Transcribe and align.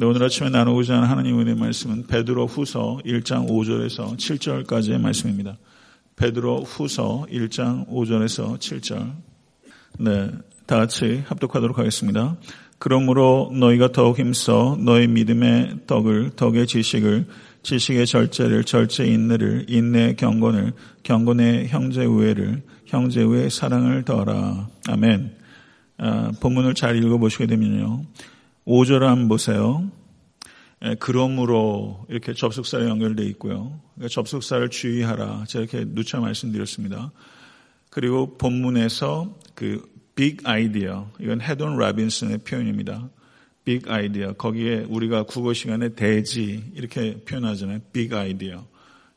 네, 0.00 0.06
오늘 0.06 0.22
아침에 0.22 0.48
나누고자 0.48 0.94
하는 0.94 1.08
하나님의 1.08 1.40
은혜 1.40 1.54
말씀은 1.54 2.06
베드로 2.06 2.46
후서 2.46 3.00
1장 3.04 3.48
5절에서 3.48 4.16
7절까지의 4.16 5.00
말씀입니다. 5.00 5.56
베드로 6.14 6.62
후서 6.62 7.26
1장 7.28 7.88
5절에서 7.88 8.60
7절. 8.60 9.12
네, 9.98 10.30
다 10.66 10.76
같이 10.76 11.24
합독하도록 11.26 11.76
하겠습니다. 11.76 12.36
그러므로 12.78 13.50
너희가 13.52 13.90
더욱 13.90 14.20
힘써 14.20 14.78
너희 14.78 15.08
믿음의 15.08 15.78
떡을 15.88 16.36
덕의 16.36 16.68
지식을 16.68 17.26
지식의 17.64 18.06
절제를 18.06 18.62
절제 18.62 19.04
인내를 19.04 19.66
인내 19.66 20.14
경건을 20.14 20.74
경건의 21.02 21.70
형제 21.70 22.04
우애를 22.04 22.62
형제 22.86 23.24
우애 23.24 23.48
사랑을 23.48 24.04
더하라. 24.04 24.68
아멘. 24.90 25.32
아, 25.98 26.30
본문을 26.40 26.74
잘 26.74 27.02
읽어보시게 27.02 27.48
되면요. 27.48 28.04
5절 28.68 29.00
한번 29.00 29.28
보세요. 29.28 29.90
예, 30.84 30.94
그러므로 31.00 32.04
이렇게 32.10 32.34
접속사에 32.34 32.82
연결되어 32.82 33.24
있고요. 33.28 33.80
그러니까 33.94 34.08
접속사를 34.12 34.68
주의하라. 34.68 35.44
제가 35.48 35.62
이렇게 35.64 35.84
누차 35.94 36.20
말씀드렸습니다. 36.20 37.10
그리고 37.88 38.36
본문에서 38.36 39.34
그 39.54 39.90
big 40.14 40.44
idea, 40.44 41.04
이건 41.18 41.40
헤돈 41.40 41.78
라빈슨의 41.78 42.38
표현입니다. 42.38 43.08
big 43.64 43.90
idea. 43.90 44.34
거기에 44.36 44.84
우리가 44.88 45.22
국어 45.22 45.54
시간에 45.54 45.94
대지 45.94 46.62
이렇게 46.74 47.24
표현하잖아요. 47.24 47.80
big 47.92 48.14
idea. 48.14 48.60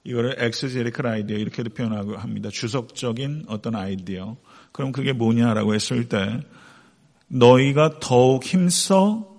이거를 0.06 0.42
exegetical 0.42 1.14
idea 1.14 1.42
이렇게도 1.42 1.72
표현하고 1.72 2.16
합니다. 2.16 2.50
주석적인 2.50 3.46
어떤 3.48 3.76
아이디어. 3.76 4.38
그럼 4.72 4.94
그게 4.94 5.12
뭐냐라고 5.12 5.76
했을 5.76 6.08
때 6.08 6.40
너희가 7.28 8.00
더욱 8.00 8.46
힘써 8.46 9.31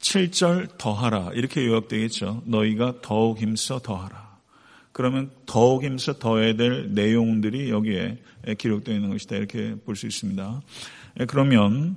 7절 0.00 0.78
더하라. 0.78 1.30
이렇게 1.34 1.66
요약되겠죠. 1.66 2.42
너희가 2.46 2.96
더욱 3.02 3.38
힘써 3.38 3.78
더하라. 3.78 4.30
그러면 4.92 5.30
더욱 5.46 5.84
힘써 5.84 6.18
더해야 6.18 6.56
될 6.56 6.92
내용들이 6.92 7.70
여기에 7.70 8.18
기록되어 8.58 8.94
있는 8.94 9.10
것이다. 9.10 9.36
이렇게 9.36 9.74
볼 9.84 9.94
수 9.94 10.06
있습니다. 10.06 10.62
그러면 11.28 11.96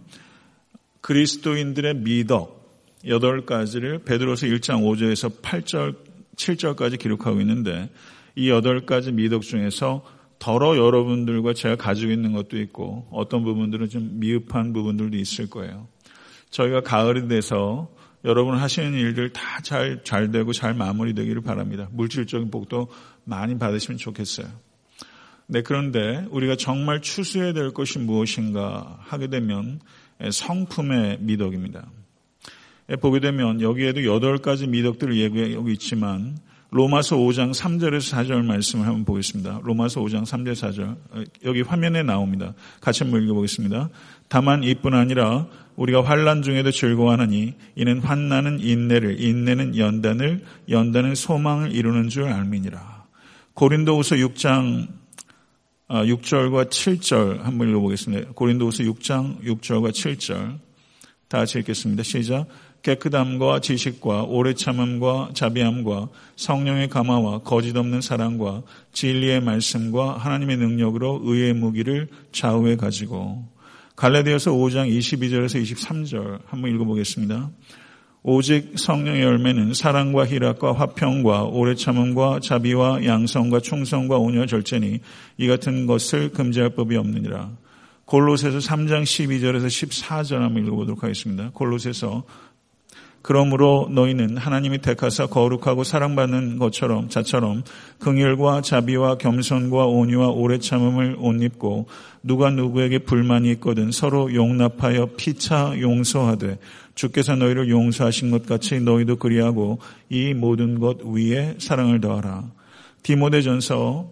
그리스도인들의 1.01 1.95
미덕 1.95 2.63
8가지를 3.05 4.05
베드로서 4.05 4.45
1장 4.47 4.83
5절에서 4.83 5.41
8절, 5.41 5.95
7절까지 6.35 6.99
기록하고 6.99 7.41
있는데 7.41 7.89
이 8.35 8.49
8가지 8.49 9.13
미덕 9.13 9.41
중에서 9.41 10.05
더러 10.39 10.77
여러분들과 10.77 11.53
제가 11.53 11.75
가지고 11.75 12.11
있는 12.11 12.33
것도 12.33 12.59
있고 12.59 13.07
어떤 13.11 13.43
부분들은 13.43 13.89
좀 13.89 14.19
미흡한 14.19 14.73
부분들도 14.73 15.17
있을 15.17 15.49
거예요. 15.49 15.87
저희가 16.49 16.81
가을이 16.81 17.27
돼서 17.27 17.92
여러분 18.25 18.57
하시는 18.57 18.93
일들 18.93 19.33
다 19.33 19.59
잘, 19.61 20.03
잘 20.03 20.31
되고 20.31 20.53
잘 20.53 20.73
마무리되기를 20.73 21.41
바랍니다. 21.41 21.89
물질적인 21.91 22.51
복도 22.51 22.87
많이 23.25 23.57
받으시면 23.57 23.97
좋겠어요. 23.97 24.47
네, 25.47 25.61
그런데 25.61 26.25
우리가 26.29 26.55
정말 26.55 27.01
추수해야 27.01 27.51
될 27.51 27.71
것이 27.71 27.99
무엇인가 27.99 28.97
하게 29.01 29.27
되면 29.27 29.81
성품의 30.31 31.17
미덕입니다. 31.19 31.91
보게 33.01 33.19
되면 33.19 33.61
여기에도 33.61 34.05
여덟 34.05 34.37
가지 34.37 34.67
미덕들을 34.67 35.17
얘기하고 35.17 35.69
있지만 35.69 36.37
로마서 36.73 37.17
5장 37.17 37.53
3절에서 37.53 38.15
4절 38.15 38.43
말씀을 38.45 38.87
한번 38.87 39.05
보겠습니다. 39.05 39.59
로마서 39.63 40.01
5장 40.01 40.23
3절 40.23 40.53
4절 40.53 41.27
여기 41.45 41.61
화면에 41.61 42.01
나옵니다. 42.01 42.55
같이 42.81 43.03
한번 43.03 43.21
읽어보겠습니다. 43.23 43.89
다만 44.27 44.63
이뿐 44.63 44.95
아니라 44.95 45.45
우리가 45.75 46.03
환란 46.03 46.41
중에도 46.41 46.71
즐거워하느니 46.71 47.53
이는 47.75 47.99
환난은 47.99 48.59
인내를 48.59 49.21
인내는 49.21 49.77
연단을 49.77 50.43
연단은 50.67 51.13
소망을 51.13 51.71
이루는 51.71 52.09
줄 52.09 52.23
알미니라. 52.23 53.05
고린도후서 53.53 54.15
6장 54.15 54.87
6절과 55.89 56.57
아, 56.57 56.69
7절 56.69 57.41
한번 57.41 57.69
읽어보겠습니다. 57.69 58.31
고린도후서 58.33 58.83
6장 58.85 59.43
6절과 59.43 59.91
7절 59.91 60.57
다 61.27 61.37
같이 61.37 61.59
읽겠습니다. 61.59 62.01
시작. 62.01 62.47
깨끗함과 62.83 63.61
지식과 63.61 64.23
오래 64.23 64.53
참음과 64.53 65.29
자비함과 65.33 66.09
성령의 66.35 66.89
감화와 66.89 67.39
거짓 67.39 67.75
없는 67.75 68.01
사랑과 68.01 68.61
진리의 68.91 69.41
말씀과 69.41 70.17
하나님의 70.17 70.57
능력으로 70.57 71.21
의의 71.23 71.53
무기를 71.53 72.07
좌우에 72.33 72.75
가지고 72.75 73.45
갈라디아서 73.95 74.51
5장 74.51 74.95
22절에서 74.95 75.61
23절 75.61 76.41
한번 76.45 76.71
읽어보겠습니다. 76.71 77.49
오직 78.25 78.73
성령의 78.77 79.21
열매는 79.21 79.73
사랑과 79.73 80.25
희락과 80.25 80.73
화평과 80.73 81.43
오래 81.43 81.75
참음과 81.75 82.39
자비와 82.41 83.05
양성과 83.05 83.59
충성과 83.59 84.17
온유와 84.17 84.45
절제니 84.45 84.99
이 85.37 85.47
같은 85.47 85.85
것을 85.85 86.31
금지할 86.31 86.71
법이 86.71 86.95
없느니라. 86.95 87.51
골로새서 88.05 88.59
3장 88.59 89.03
12절에서 89.03 89.67
14절 89.67 90.39
한번 90.39 90.65
읽어보도록 90.65 91.03
하겠습니다. 91.03 91.51
골로새서 91.53 92.23
그러므로 93.23 93.87
너희는 93.89 94.35
하나님이 94.35 94.79
택하사 94.79 95.27
거룩하고 95.27 95.85
사랑받는 95.85 96.59
것처럼 96.59 97.07
자처럼 97.07 97.63
긍휼과 97.99 98.61
자비와 98.61 99.17
겸손과 99.17 99.85
온유와 99.85 100.27
오래 100.27 100.59
참음을 100.59 101.15
옷 101.17 101.41
입고 101.41 101.87
누가 102.21 102.49
누구에게 102.49 102.99
불만이 102.99 103.49
있거든 103.53 103.91
서로 103.91 104.33
용납하여 104.35 105.11
피차 105.15 105.79
용서하되 105.79 106.59
주께서 106.95 107.37
너희를 107.37 107.69
용서하신 107.69 108.29
것 108.29 108.45
같이 108.45 108.81
너희도 108.81 109.15
그리하고 109.15 109.79
이 110.09 110.33
모든 110.33 110.79
것 110.79 110.97
위에 111.01 111.55
사랑을 111.59 112.01
더하라. 112.01 112.51
디모데전서 113.03 114.11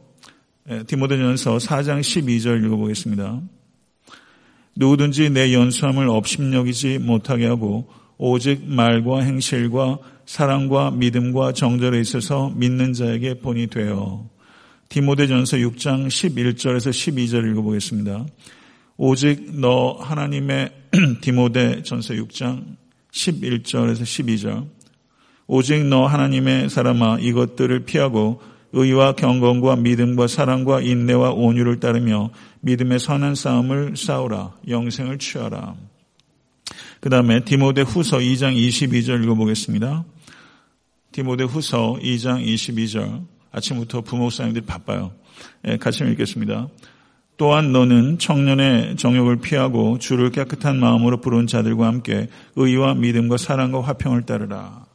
디모데전서 0.87 1.57
4장 1.57 1.99
12절 1.99 2.65
읽어보겠습니다. 2.65 3.41
누구든지 4.77 5.31
내 5.31 5.53
연수함을 5.53 6.07
업심여기지 6.07 6.99
못하게 6.99 7.47
하고 7.47 7.89
오직 8.23 8.63
말과 8.67 9.21
행실과 9.21 9.97
사랑과 10.27 10.91
믿음과 10.91 11.53
정절에 11.53 11.99
있어서 12.01 12.51
믿는 12.55 12.93
자에게 12.93 13.39
본이 13.39 13.65
되어 13.65 14.29
디모데전서 14.89 15.57
6장 15.57 16.05
11절에서 16.05 16.91
12절 16.91 17.49
읽어보겠습니다. 17.49 18.27
오직 18.97 19.59
너 19.59 19.93
하나님의 19.93 20.69
디모데전서 21.21 22.13
6장 22.13 22.63
11절에서 23.11 24.03
12절 24.03 24.67
오직 25.47 25.83
너 25.87 26.05
하나님의 26.05 26.69
사람아 26.69 27.17
이것들을 27.21 27.85
피하고 27.85 28.39
의와 28.71 29.13
경건과 29.13 29.77
믿음과 29.77 30.27
사랑과 30.27 30.81
인내와 30.81 31.31
온유를 31.31 31.79
따르며 31.79 32.29
믿음의 32.59 32.99
선한 32.99 33.33
싸움을 33.33 33.97
싸우라 33.97 34.57
영생을 34.67 35.17
취하라. 35.17 35.90
그 37.01 37.09
다음에 37.09 37.43
디모데 37.43 37.81
후서 37.81 38.19
2장 38.19 38.55
22절 38.55 39.23
읽어보겠습니다. 39.23 40.05
디모데 41.11 41.45
후서 41.45 41.97
2장 41.99 42.45
22절. 42.45 43.25
아침부터 43.51 44.01
부모사님들이 44.01 44.65
바빠요. 44.65 45.11
예, 45.65 45.77
같이 45.77 46.03
읽겠습니다. 46.03 46.69
또한 47.37 47.71
너는 47.71 48.19
청년의 48.19 48.97
정욕을 48.97 49.37
피하고 49.37 49.97
주를 49.97 50.29
깨끗한 50.29 50.79
마음으로 50.79 51.21
부른 51.21 51.47
자들과 51.47 51.87
함께 51.87 52.29
의와 52.55 52.93
믿음과 52.93 53.37
사랑과 53.37 53.81
화평을 53.81 54.27
따르라. 54.27 54.85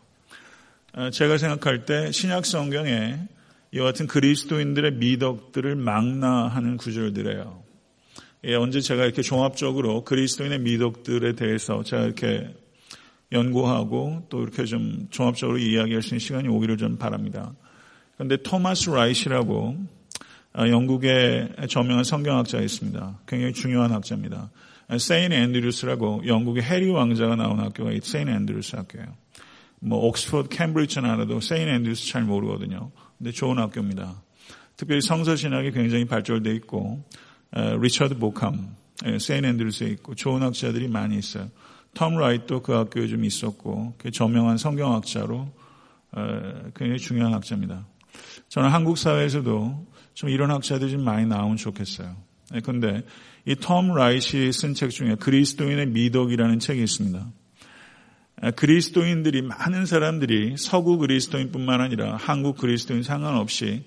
아, 0.93 1.11
제가 1.11 1.39
생각할 1.39 1.87
때 1.87 2.13
신약 2.13 2.47
성경에 2.47 3.19
이와 3.73 3.87
같은 3.87 4.07
그리스도인들의 4.07 4.93
미덕들을 4.93 5.75
망라하는 5.75 6.77
구절들이에요. 6.77 7.66
예, 8.49 8.55
언제 8.55 8.81
제가 8.81 9.05
이렇게 9.05 9.23
종합적으로 9.23 10.05
그리스도인의 10.05 10.61
미덕들에 10.61 11.35
대해서 11.35 11.83
제가 11.83 12.05
이렇게 12.05 12.49
연구하고 13.33 14.27
또 14.29 14.41
이렇게 14.41 14.65
좀 14.67 15.09
종합적으로 15.11 15.59
이야기할 15.59 16.01
수 16.01 16.11
있는 16.11 16.21
시간이 16.21 16.47
오기를 16.47 16.77
좀 16.77 16.97
바랍니다. 16.97 17.57
그런데 18.15 18.37
토마스 18.37 18.91
라이트라고 18.91 19.77
아, 20.53 20.69
영국의 20.69 21.57
저명한 21.69 22.05
성경학자가 22.05 22.63
있습니다. 22.63 23.19
굉장히 23.27 23.53
중요한 23.53 23.91
학자입니다. 23.91 24.53
세인 24.97 25.33
앤드루스라고 25.33 26.23
영국의 26.29 26.63
해리 26.63 26.89
왕자가 26.89 27.35
나온 27.35 27.59
학교가 27.59 27.91
세인 28.01 28.29
앤드루스 28.29 28.77
학교예요. 28.77 29.09
뭐 29.81 30.07
옥스퍼드, 30.07 30.51
캠브리지는 30.51 31.11
알아도 31.11 31.41
세인 31.41 31.69
앤드루스 31.69 32.07
잘 32.07 32.23
모르거든요. 32.23 32.93
근데 33.19 33.33
좋은 33.33 33.59
학교입니다. 33.59 34.23
특별히 34.77 35.01
성서신학이 35.01 35.73
굉장히 35.73 36.05
발전되어 36.05 36.53
있고 36.55 37.05
리처드 37.81 38.19
보캄, 38.19 38.77
세인 39.19 39.45
앤드루스에 39.45 39.89
있고 39.89 40.15
좋은 40.15 40.43
학자들이 40.43 40.89
많이 40.89 41.19
있어요. 41.19 41.49
톰 41.95 42.19
라이트도 42.19 42.63
그 42.63 42.73
학교에 42.73 43.07
좀 43.07 43.25
있었고 43.25 43.95
그 43.97 44.11
저명한 44.11 44.59
성경학자로 44.59 45.49
굉장히 46.75 46.99
중요한 46.99 47.33
학자입니다. 47.33 47.87
저는 48.49 48.69
한국 48.71 48.99
사회에서도 48.99 49.87
좀 50.15 50.31
이런 50.31 50.51
학자들이 50.51 50.91
좀 50.91 51.05
많이 51.05 51.27
나오면 51.27 51.57
좋겠어요. 51.57 52.15
그런데 52.63 53.03
이 53.47 53.55
톰 53.55 53.95
라이트가 53.95 54.53
쓴 54.53 54.74
책 54.74 54.91
중에 54.91 55.15
그리스도인의 55.15 55.87
미덕이라는 55.87 56.59
책이 56.59 56.83
있습니다. 56.83 57.27
그리스도인들이 58.57 59.41
많은 59.43 59.87
사람들이 59.87 60.57
서구 60.59 60.99
그리스도인뿐만 60.99 61.81
아니라 61.81 62.17
한국 62.17 62.59
그리스도인 62.59 63.03
상관없이 63.03 63.85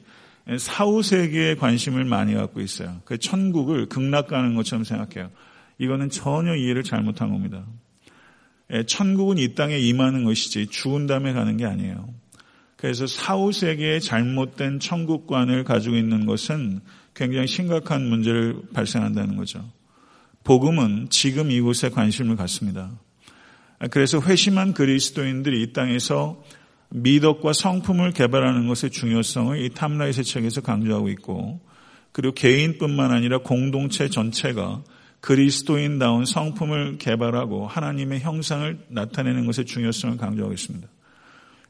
사후 0.57 1.04
세계에 1.04 1.56
관심을 1.56 2.06
많이 2.06 2.34
갖고 2.34 2.62
있어요. 2.62 3.01
그 3.06 3.18
천국을 3.18 3.88
극락 3.88 4.28
가는 4.28 4.56
것처럼 4.56 4.84
생각해요. 4.84 5.30
이거는 5.78 6.10
전혀 6.10 6.56
이해를 6.56 6.84
잘못한 6.84 7.30
겁니다. 7.30 7.66
천국은 8.88 9.38
이 9.38 9.56
땅에 9.56 9.78
임하는 9.78 10.24
것이지 10.24 10.68
죽은 10.68 11.07
다음에 11.07 11.34
가는 11.34 11.57
게 11.57 11.66
아니에요. 11.66 12.13
그래서 12.75 13.07
사후 13.07 13.51
세계에 13.51 14.00
잘못된 14.00 14.80
천국관을 14.80 15.63
가지고 15.63 15.96
있는 15.96 16.25
것은 16.25 16.80
굉장히 17.13 17.48
심각한 17.48 18.07
문제를 18.07 18.62
발생한다는 18.74 19.36
거죠. 19.36 19.69
복음은 20.44 21.07
지금 21.10 21.52
이곳에 21.52 21.90
관심을 21.90 22.38
갖습니다. 22.38 22.92
그래서 23.92 24.22
회심한 24.22 24.74
그리스도인들이 24.74 25.62
이 25.62 25.74
땅에서 25.74 26.42
미덕과 26.90 27.54
성품을 27.54 28.12
개발하는 28.12 28.68
것의 28.68 28.92
중요성을 28.92 29.60
이 29.62 29.70
탐라이세 29.70 30.24
책에서 30.24 30.62
강조하고 30.62 31.10
있고 31.10 31.60
그리고 32.12 32.34
개인뿐만 32.34 33.12
아니라 33.12 33.40
공동체 33.40 34.10
전체가 34.10 34.84
그리스도인다운 35.22 36.26
성품을 36.26 36.98
개발하고 36.98 37.68
하나님의 37.68 38.22
형상을 38.22 38.86
나타내는 38.88 39.46
것의 39.46 39.66
중요성을 39.66 40.18
강조하고 40.18 40.54
있습니다. 40.54 40.88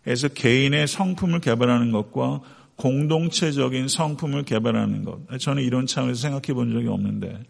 그래서 0.03 0.27
개인의 0.29 0.87
성품을 0.87 1.41
개발하는 1.41 1.91
것과 1.91 2.41
공동체적인 2.77 3.89
성품을 3.89 4.43
개발하는 4.43 5.03
것. 5.03 5.19
저는 5.39 5.63
이런 5.63 5.85
차원에서 5.85 6.21
생각해 6.21 6.53
본 6.53 6.71
적이 6.71 6.87
없는데 6.87 7.43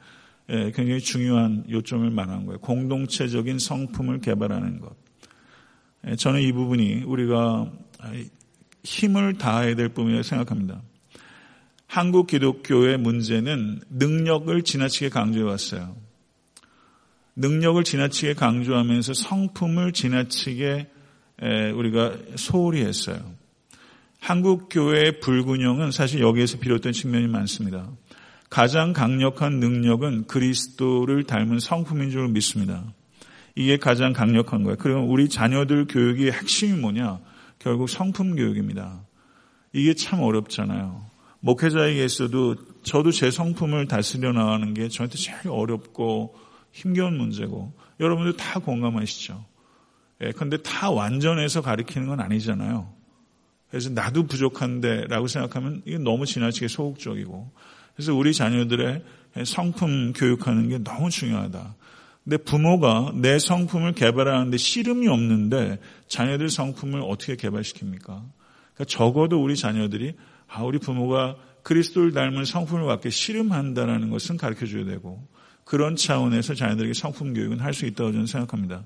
예, 0.50 0.72
굉장히 0.72 1.00
중요한 1.00 1.64
요점을 1.70 2.10
말하는 2.10 2.48
거예요. 2.48 2.60
공동체적인 2.60 3.60
성품을 3.60 4.22
개발하는 4.22 4.80
것. 4.80 4.96
예, 6.08 6.16
저는 6.16 6.42
이 6.42 6.52
부분이 6.52 7.04
우리가 7.04 7.72
힘을 8.84 9.38
다해야 9.38 9.76
될 9.76 9.90
부분이라고 9.90 10.24
생각합니다. 10.24 10.82
한국 11.88 12.28
기독교의 12.28 12.98
문제는 12.98 13.82
능력을 13.90 14.62
지나치게 14.62 15.10
강조해 15.10 15.44
왔어요. 15.44 15.96
능력을 17.36 17.84
지나치게 17.84 18.36
강조하면서 18.36 19.14
성품을 19.14 19.94
지나치게 19.94 20.88
우리가 21.76 22.18
소홀히 22.36 22.82
했어요. 22.82 23.34
한국 24.20 24.68
교회의 24.70 25.20
불균형은 25.22 25.92
사실 25.92 26.20
여기에서 26.22 26.60
비롯된 26.60 26.92
측면이 26.92 27.28
많습니다. 27.28 27.90
가장 28.50 28.94
강력한 28.94 29.60
능력은 29.60 30.28
그리스도를 30.28 31.24
닮은 31.24 31.60
성품인 31.60 32.12
줄 32.12 32.28
믿습니다. 32.28 32.84
이게 33.56 33.78
가장 33.78 34.14
강력한 34.14 34.64
거예요. 34.64 34.78
그리고 34.80 35.02
우리 35.02 35.30
자녀들 35.30 35.88
교육의 35.88 36.32
핵심이 36.32 36.80
뭐냐? 36.80 37.20
결국 37.60 37.90
성품 37.90 38.36
교육입니다. 38.36 39.02
이게 39.74 39.94
참 39.94 40.22
어렵잖아요. 40.22 41.06
목회자에게서도 41.42 42.56
저도 42.84 43.12
제 43.12 43.32
성품을 43.32 43.88
다스려 43.88 44.32
나가는 44.32 44.74
게 44.74 44.90
저한테 44.90 45.18
제일 45.18 45.38
어렵고 45.48 46.36
힘겨운 46.72 47.18
문제고 47.18 47.74
여러분들 48.00 48.38
다 48.38 48.60
공감하시죠. 48.60 49.46
예, 50.22 50.32
근데 50.32 50.58
다 50.58 50.90
완전해서 50.90 51.62
가리키는 51.62 52.08
건 52.08 52.20
아니잖아요. 52.20 52.94
그래서 53.70 53.90
나도 53.90 54.24
부족한데 54.24 55.06
라고 55.08 55.28
생각하면 55.28 55.82
이게 55.86 55.98
너무 55.98 56.26
지나치게 56.26 56.68
소극적이고 56.68 57.52
그래서 57.96 58.16
우리 58.16 58.34
자녀들의 58.34 59.04
성품 59.46 60.14
교육하는 60.14 60.70
게 60.70 60.78
너무 60.80 61.10
중요하다. 61.10 61.76
근데 62.24 62.38
부모가 62.38 63.12
내 63.16 63.40
성품을 63.40 63.94
개발하는데 63.94 64.58
씨름이 64.58 65.08
없는데 65.08 65.80
자녀들 66.08 66.50
성품을 66.50 67.02
어떻게 67.02 67.36
개발시킵니까? 67.36 68.04
그러니까 68.04 68.86
적어도 68.88 69.42
우리 69.42 69.56
자녀들이 69.56 70.14
아, 70.48 70.64
우리 70.64 70.80
부모가 70.80 71.38
그리스도를 71.64 72.14
닮은 72.14 72.46
성품을 72.46 72.86
갖게 72.86 73.10
씨름한다는 73.10 74.10
것은 74.10 74.38
가르쳐 74.38 74.66
줘야 74.66 74.86
되고 74.86 75.28
그런 75.64 75.96
차원에서 75.96 76.56
자녀들에게 76.56 76.94
성품 76.94 77.34
교육은 77.34 77.60
할 77.60 77.74
수 77.74 77.86
있다고 77.86 78.12
저는 78.12 78.26
생각합니다. 78.26 78.86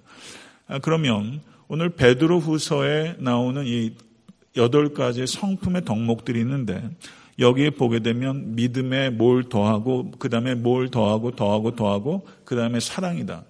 아, 0.67 0.79
그러면 0.79 1.41
오늘 1.67 1.89
베드로 1.89 2.39
후서에 2.39 3.15
나오는 3.19 3.65
이 3.65 3.95
여덟 4.57 4.93
가지의 4.93 5.27
성품의 5.27 5.85
덕목들이 5.85 6.39
있는데 6.41 6.89
여기에 7.39 7.71
보게 7.71 7.99
되면 7.99 8.55
믿음에 8.55 9.09
뭘 9.09 9.49
더하고 9.49 10.11
그 10.19 10.29
다음에 10.29 10.55
뭘 10.55 10.89
더하고 10.89 11.31
더하고 11.31 11.75
더하고 11.75 12.27
그 12.45 12.55
다음에 12.55 12.79
사랑이다. 12.79 13.43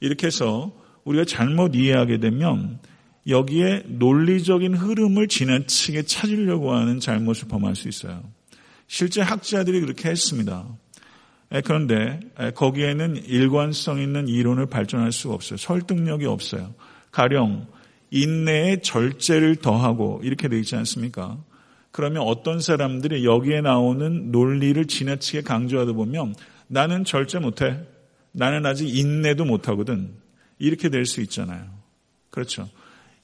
이렇게 0.00 0.28
해서 0.28 0.72
우리가 1.04 1.24
잘못 1.24 1.74
이해하게 1.74 2.18
되면 2.18 2.78
여기에 3.26 3.84
논리적인 3.86 4.74
흐름을 4.74 5.28
지나치게 5.28 6.02
찾으려고 6.02 6.72
하는 6.72 7.00
잘못을 7.00 7.48
범할 7.48 7.76
수 7.76 7.88
있어요. 7.88 8.22
실제 8.86 9.20
학자들이 9.20 9.80
그렇게 9.80 10.08
했습니다. 10.08 10.66
그런데 11.64 12.20
거기에는 12.54 13.24
일관성 13.26 14.00
있는 14.00 14.28
이론을 14.28 14.66
발전할 14.66 15.12
수가 15.12 15.34
없어요. 15.34 15.58
설득력이 15.58 16.24
없어요. 16.24 16.74
가령 17.10 17.66
인내에 18.10 18.80
절제를 18.80 19.56
더하고 19.56 20.20
이렇게 20.24 20.48
되어 20.48 20.58
있지 20.58 20.76
않습니까? 20.76 21.38
그러면 21.98 22.22
어떤 22.22 22.60
사람들이 22.60 23.24
여기에 23.24 23.62
나오는 23.62 24.30
논리를 24.30 24.84
지나치게 24.84 25.42
강조하다 25.42 25.94
보면 25.94 26.36
나는 26.68 27.02
절제 27.02 27.40
못해. 27.40 27.76
나는 28.30 28.64
아직 28.66 28.96
인내도 28.96 29.44
못하거든. 29.44 30.10
이렇게 30.60 30.90
될 30.90 31.06
수 31.06 31.20
있잖아요. 31.22 31.64
그렇죠. 32.30 32.68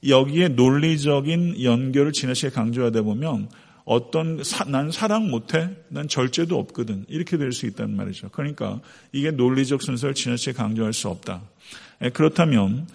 여기에 0.05 0.49
논리적인 0.49 1.63
연결을 1.63 2.11
지나치게 2.11 2.49
강조하다 2.49 3.03
보면 3.03 3.47
어떤 3.85 4.43
사, 4.43 4.65
난 4.65 4.91
사랑 4.91 5.29
못해, 5.29 5.69
난 5.87 6.09
절제도 6.09 6.59
없거든 6.59 7.05
이렇게 7.07 7.37
될 7.37 7.53
수 7.53 7.67
있다는 7.67 7.95
말이죠. 7.95 8.27
그러니까 8.31 8.81
이게 9.13 9.31
논리적 9.31 9.83
순서를 9.83 10.15
지나치게 10.15 10.51
강조할 10.51 10.91
수 10.91 11.07
없다. 11.07 11.43
그렇다면 12.11 12.87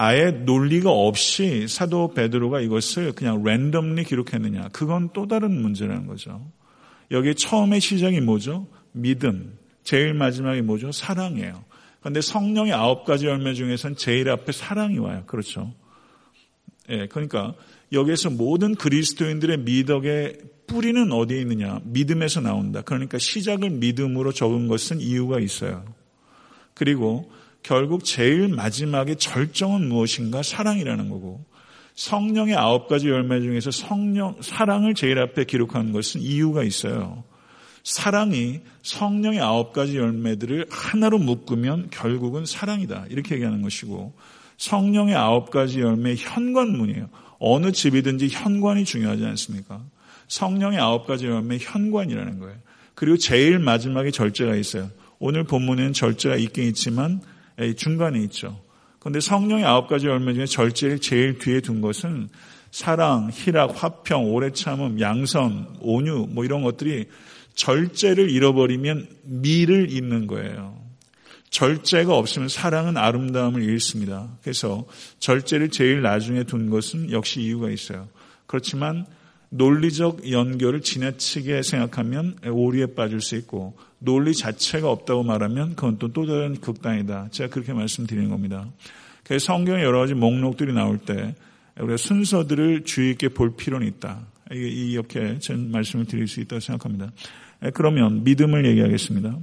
아예 0.00 0.30
논리가 0.30 0.92
없이 0.92 1.66
사도 1.66 2.14
베드로가 2.14 2.60
이것을 2.60 3.14
그냥 3.14 3.42
랜덤리 3.42 4.04
기록했느냐? 4.04 4.68
그건 4.68 5.10
또 5.12 5.26
다른 5.26 5.60
문제라는 5.60 6.06
거죠. 6.06 6.52
여기 7.10 7.34
처음에 7.34 7.80
시작이 7.80 8.20
뭐죠? 8.20 8.68
믿음. 8.92 9.58
제일 9.82 10.14
마지막이 10.14 10.62
뭐죠? 10.62 10.92
사랑이에요. 10.92 11.64
그런데 11.98 12.20
성령의 12.20 12.74
아홉 12.74 13.06
가지 13.06 13.26
열매 13.26 13.54
중에선 13.54 13.96
제일 13.96 14.30
앞에 14.30 14.52
사랑이 14.52 14.98
와요. 14.98 15.24
그렇죠? 15.26 15.74
예, 16.90 17.08
그러니까 17.08 17.54
여기에서 17.90 18.30
모든 18.30 18.76
그리스도인들의 18.76 19.58
미덕의 19.58 20.38
뿌리는 20.68 21.10
어디에 21.10 21.40
있느냐? 21.40 21.80
믿음에서 21.82 22.40
나온다. 22.40 22.82
그러니까 22.82 23.18
시작을 23.18 23.70
믿음으로 23.70 24.30
적은 24.30 24.68
것은 24.68 25.00
이유가 25.00 25.40
있어요. 25.40 25.84
그리고 26.74 27.28
결국 27.62 28.04
제일 28.04 28.48
마지막에 28.48 29.14
절정은 29.14 29.88
무엇인가? 29.88 30.42
사랑이라는 30.42 31.10
거고 31.10 31.44
성령의 31.94 32.54
아홉 32.54 32.88
가지 32.88 33.08
열매 33.08 33.40
중에서 33.40 33.70
성령 33.70 34.36
사랑을 34.40 34.94
제일 34.94 35.18
앞에 35.18 35.44
기록한 35.44 35.92
것은 35.92 36.20
이유가 36.20 36.62
있어요. 36.62 37.24
사랑이 37.82 38.60
성령의 38.82 39.40
아홉 39.40 39.72
가지 39.72 39.96
열매들을 39.96 40.66
하나로 40.70 41.18
묶으면 41.18 41.88
결국은 41.90 42.46
사랑이다. 42.46 43.06
이렇게 43.10 43.34
얘기하는 43.34 43.62
것이고 43.62 44.14
성령의 44.58 45.14
아홉 45.14 45.50
가지 45.50 45.80
열매 45.80 46.14
현관문이에요. 46.16 47.08
어느 47.38 47.72
집이든지 47.72 48.28
현관이 48.28 48.84
중요하지 48.84 49.24
않습니까? 49.24 49.82
성령의 50.28 50.78
아홉 50.78 51.06
가지 51.06 51.26
열매 51.26 51.58
현관이라는 51.58 52.38
거예요. 52.38 52.56
그리고 52.94 53.16
제일 53.16 53.58
마지막에 53.58 54.10
절제가 54.10 54.54
있어요. 54.56 54.90
오늘 55.18 55.44
본문에는 55.44 55.92
절제가 55.92 56.36
있긴 56.36 56.64
있지만 56.68 57.20
중간에 57.76 58.20
있죠. 58.24 58.60
그런데 58.98 59.20
성령의 59.20 59.64
아홉 59.64 59.88
가지 59.88 60.06
열매 60.06 60.34
중에 60.34 60.46
절제를 60.46 61.00
제일 61.00 61.38
뒤에 61.38 61.60
둔 61.60 61.80
것은 61.80 62.28
사랑, 62.70 63.30
희락, 63.32 63.82
화평, 63.82 64.32
오래 64.32 64.52
참음, 64.52 65.00
양선, 65.00 65.78
온유 65.80 66.28
뭐 66.30 66.44
이런 66.44 66.62
것들이 66.62 67.06
절제를 67.54 68.30
잃어버리면 68.30 69.08
미를 69.24 69.90
잃는 69.90 70.26
거예요. 70.26 70.78
절제가 71.50 72.14
없으면 72.14 72.48
사랑은 72.48 72.96
아름다움을 72.96 73.62
잃습니다. 73.62 74.28
그래서 74.42 74.86
절제를 75.18 75.70
제일 75.70 76.02
나중에 76.02 76.44
둔 76.44 76.70
것은 76.70 77.10
역시 77.10 77.40
이유가 77.40 77.70
있어요. 77.70 78.08
그렇지만 78.46 79.06
논리적 79.50 80.30
연결을 80.30 80.82
지나치게 80.82 81.62
생각하면 81.62 82.36
오리에 82.44 82.86
빠질 82.94 83.20
수 83.20 83.36
있고 83.36 83.76
논리 83.98 84.34
자체가 84.34 84.90
없다고 84.90 85.22
말하면 85.22 85.74
그건 85.74 85.98
또 85.98 86.08
또 86.08 86.26
다른 86.26 86.60
극단이다. 86.60 87.28
제가 87.30 87.50
그렇게 87.50 87.72
말씀드리는 87.72 88.28
겁니다. 88.28 88.68
그래서 89.24 89.46
성경에 89.46 89.82
여러 89.82 90.00
가지 90.00 90.14
목록들이 90.14 90.72
나올 90.72 90.98
때 90.98 91.34
우리가 91.78 91.96
순서들을 91.96 92.84
주의 92.84 93.12
있게 93.12 93.28
볼 93.28 93.56
필요는 93.56 93.86
있다. 93.86 94.26
이렇게 94.50 95.38
전 95.38 95.70
말씀을 95.70 96.06
드릴 96.06 96.26
수 96.26 96.40
있다고 96.40 96.60
생각합니다. 96.60 97.12
그러면 97.74 98.24
믿음을 98.24 98.66
얘기하겠습니다. 98.66 99.38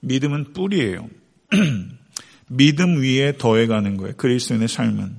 믿음은 0.00 0.52
뿌리예요. 0.52 1.08
믿음 2.48 3.00
위에 3.00 3.36
더해가는 3.38 3.96
거예요. 3.96 4.14
그리스도인의 4.16 4.68
삶은. 4.68 5.16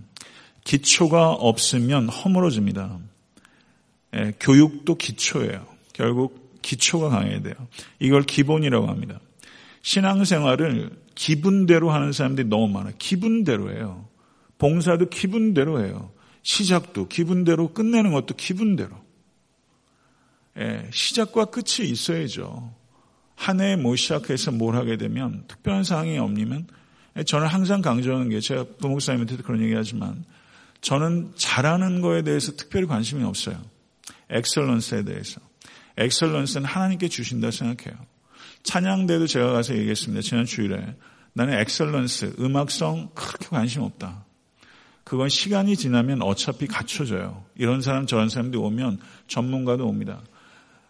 기초가 0.64 1.32
없으면 1.34 2.10
허물어집니다. 2.10 3.00
예, 4.16 4.34
교육도 4.40 4.96
기초예요. 4.96 5.66
결국 5.94 6.62
기초가 6.62 7.10
강해야 7.10 7.42
돼요. 7.42 7.56
이걸 8.00 8.24
기본이라고 8.24 8.88
합니다. 8.88 9.20
신앙생활을 9.82 10.92
기분대로 11.16 11.92
하는 11.92 12.12
사람들이 12.12 12.48
너무 12.48 12.68
많아요. 12.70 12.94
기분대로예요. 12.98 14.08
봉사도 14.58 15.10
기분대로 15.10 15.84
해요. 15.84 16.12
시작도 16.42 17.08
기분대로 17.08 17.74
끝내는 17.74 18.12
것도 18.12 18.36
기분대로. 18.36 18.92
예, 20.58 20.88
시작과 20.92 21.46
끝이 21.46 21.90
있어야죠. 21.90 22.74
한 23.36 23.60
해에 23.60 23.76
뭐 23.76 23.96
시작해서 23.96 24.52
뭘 24.52 24.76
하게 24.76 24.98
되면 24.98 25.44
특별한 25.48 25.84
상황이 25.84 26.18
없으면 26.18 26.68
예, 27.18 27.24
저는 27.24 27.48
항상 27.48 27.82
강조하는 27.82 28.30
게 28.30 28.40
제가 28.40 28.66
부목사님한테도 28.80 29.44
그런 29.44 29.62
얘기 29.62 29.74
하지만 29.74 30.24
저는 30.82 31.34
잘하는 31.36 32.02
거에 32.02 32.22
대해서 32.24 32.52
특별히 32.54 32.88
관심이 32.88 33.24
없어요. 33.24 33.58
excellence에 34.30 35.04
대해서. 35.04 35.42
excellence는 35.98 36.66
하나님께 36.66 37.08
주신다 37.08 37.52
생각해요. 37.52 37.98
찬양대도 38.64 39.28
제가 39.28 39.52
가서 39.52 39.76
얘기했습니다. 39.76 40.22
지난 40.22 40.46
주일에. 40.46 40.96
나는 41.34 41.60
excellence, 41.60 42.36
음악성 42.40 43.10
그렇게 43.14 43.48
관심 43.48 43.82
없다. 43.82 44.26
그건 45.04 45.30
시간이 45.30 45.76
지나면 45.76 46.22
어차피 46.22 46.66
갖춰져요. 46.68 47.44
이런 47.56 47.82
사람 47.82 48.06
저런 48.06 48.30
사람들이 48.30 48.62
오면 48.62 49.00
전문가도 49.28 49.86
옵니다. 49.88 50.22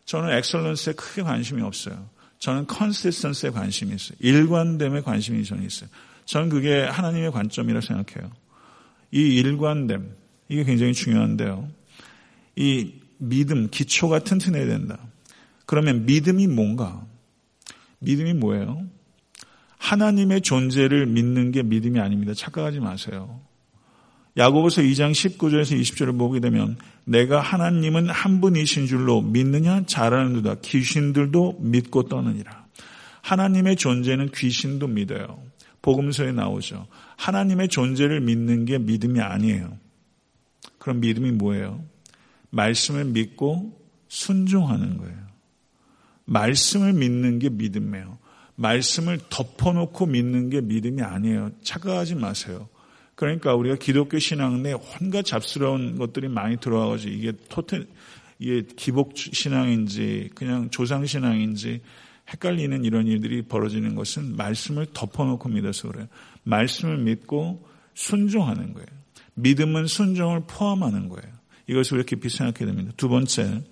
저는 0.06 0.38
엑셀런스에 0.38 0.94
크게 0.94 1.24
관심이 1.24 1.62
없어요. 1.62 2.10
저는 2.40 2.68
컨시스턴스에 2.68 3.52
관심이 3.52 3.96
있어요. 3.96 4.18
일관됨에 4.20 5.02
관심이 5.02 5.44
저는 5.46 5.66
있어요. 5.66 5.90
저는 6.26 6.50
그게 6.50 6.84
하나님의 6.84 7.32
관점이라 7.32 7.82
생각해요. 7.82 8.32
이 9.12 9.36
일관됨, 9.36 10.14
이게 10.50 10.64
굉장히 10.64 10.94
중요한데요. 10.94 11.70
이 12.56 12.94
믿음, 13.28 13.70
기초가 13.70 14.20
튼튼해야 14.20 14.66
된다. 14.66 14.98
그러면 15.66 16.06
믿음이 16.06 16.48
뭔가? 16.48 17.06
믿음이 18.00 18.34
뭐예요? 18.34 18.86
하나님의 19.78 20.42
존재를 20.42 21.06
믿는 21.08 21.52
게 21.52 21.64
믿음이 21.64 22.00
아닙니다. 22.00 22.34
착각하지 22.34 22.80
마세요. 22.80 23.42
야고보서 24.38 24.82
2장 24.82 25.12
19절에서 25.12 25.80
20절을 25.80 26.18
보게 26.18 26.40
되면 26.40 26.78
내가 27.06 27.40
하나님은 27.40 28.10
한 28.10 28.42
분이신 28.42 28.88
줄로 28.88 29.22
믿느냐 29.22 29.84
잘하는도다 29.86 30.62
귀신들도 30.62 31.60
믿고 31.60 32.04
떠느니라. 32.04 32.66
하나님의 33.22 33.76
존재는 33.76 34.32
귀신도 34.32 34.88
믿어요. 34.88 35.40
복음서에 35.82 36.32
나오죠. 36.32 36.88
하나님의 37.18 37.68
존재를 37.68 38.22
믿는 38.22 38.66
게 38.66 38.78
믿음이 38.80 39.20
아니에요. 39.20 39.78
그럼 40.80 41.00
믿음이 41.02 41.32
뭐예요? 41.32 41.84
말씀을 42.54 43.06
믿고 43.06 43.82
순종하는 44.08 44.98
거예요. 44.98 45.18
말씀을 46.26 46.94
믿는 46.94 47.40
게 47.40 47.50
믿음이에요. 47.50 48.20
말씀을 48.56 49.20
덮어놓고 49.30 50.06
믿는 50.06 50.50
게 50.50 50.62
믿음이 50.62 51.02
아니에요. 51.02 51.50
착각하지 51.64 52.16
마세요. 52.16 52.70
그러니까 53.16 53.56
우리가 53.56 53.76
기독교 53.76 54.20
신앙 54.20 54.62
내 54.62 54.74
온갖 54.74 55.26
잡스러운 55.26 55.98
것들이 55.98 56.28
많이 56.28 56.58
들어와가지고 56.58 57.14
이게 57.14 57.34
토템, 57.50 57.86
이게 58.38 58.64
기복 58.76 59.14
신앙인지 59.16 60.30
그냥 60.36 60.70
조상 60.70 61.06
신앙인지 61.06 61.82
헷갈리는 62.30 62.86
이런 62.86 63.08
일들이 63.08 63.42
벌어지는 63.42 63.96
것은 63.96 64.36
말씀을 64.36 64.88
덮어놓고 64.94 65.50
믿어서 65.50 65.90
그래요. 65.90 66.08
말씀을 66.44 67.00
믿고 67.00 67.68
순종하는 67.96 68.74
거예요. 68.74 68.88
믿음은 69.36 69.88
순종을 69.88 70.44
포함하는 70.48 71.10
거예요. 71.10 71.43
이것을 71.68 71.98
우리가 71.98 72.08
깊이 72.08 72.30
생각해야 72.30 72.74
됩니다. 72.74 72.94
두 72.98 73.10
번째, 73.10 73.64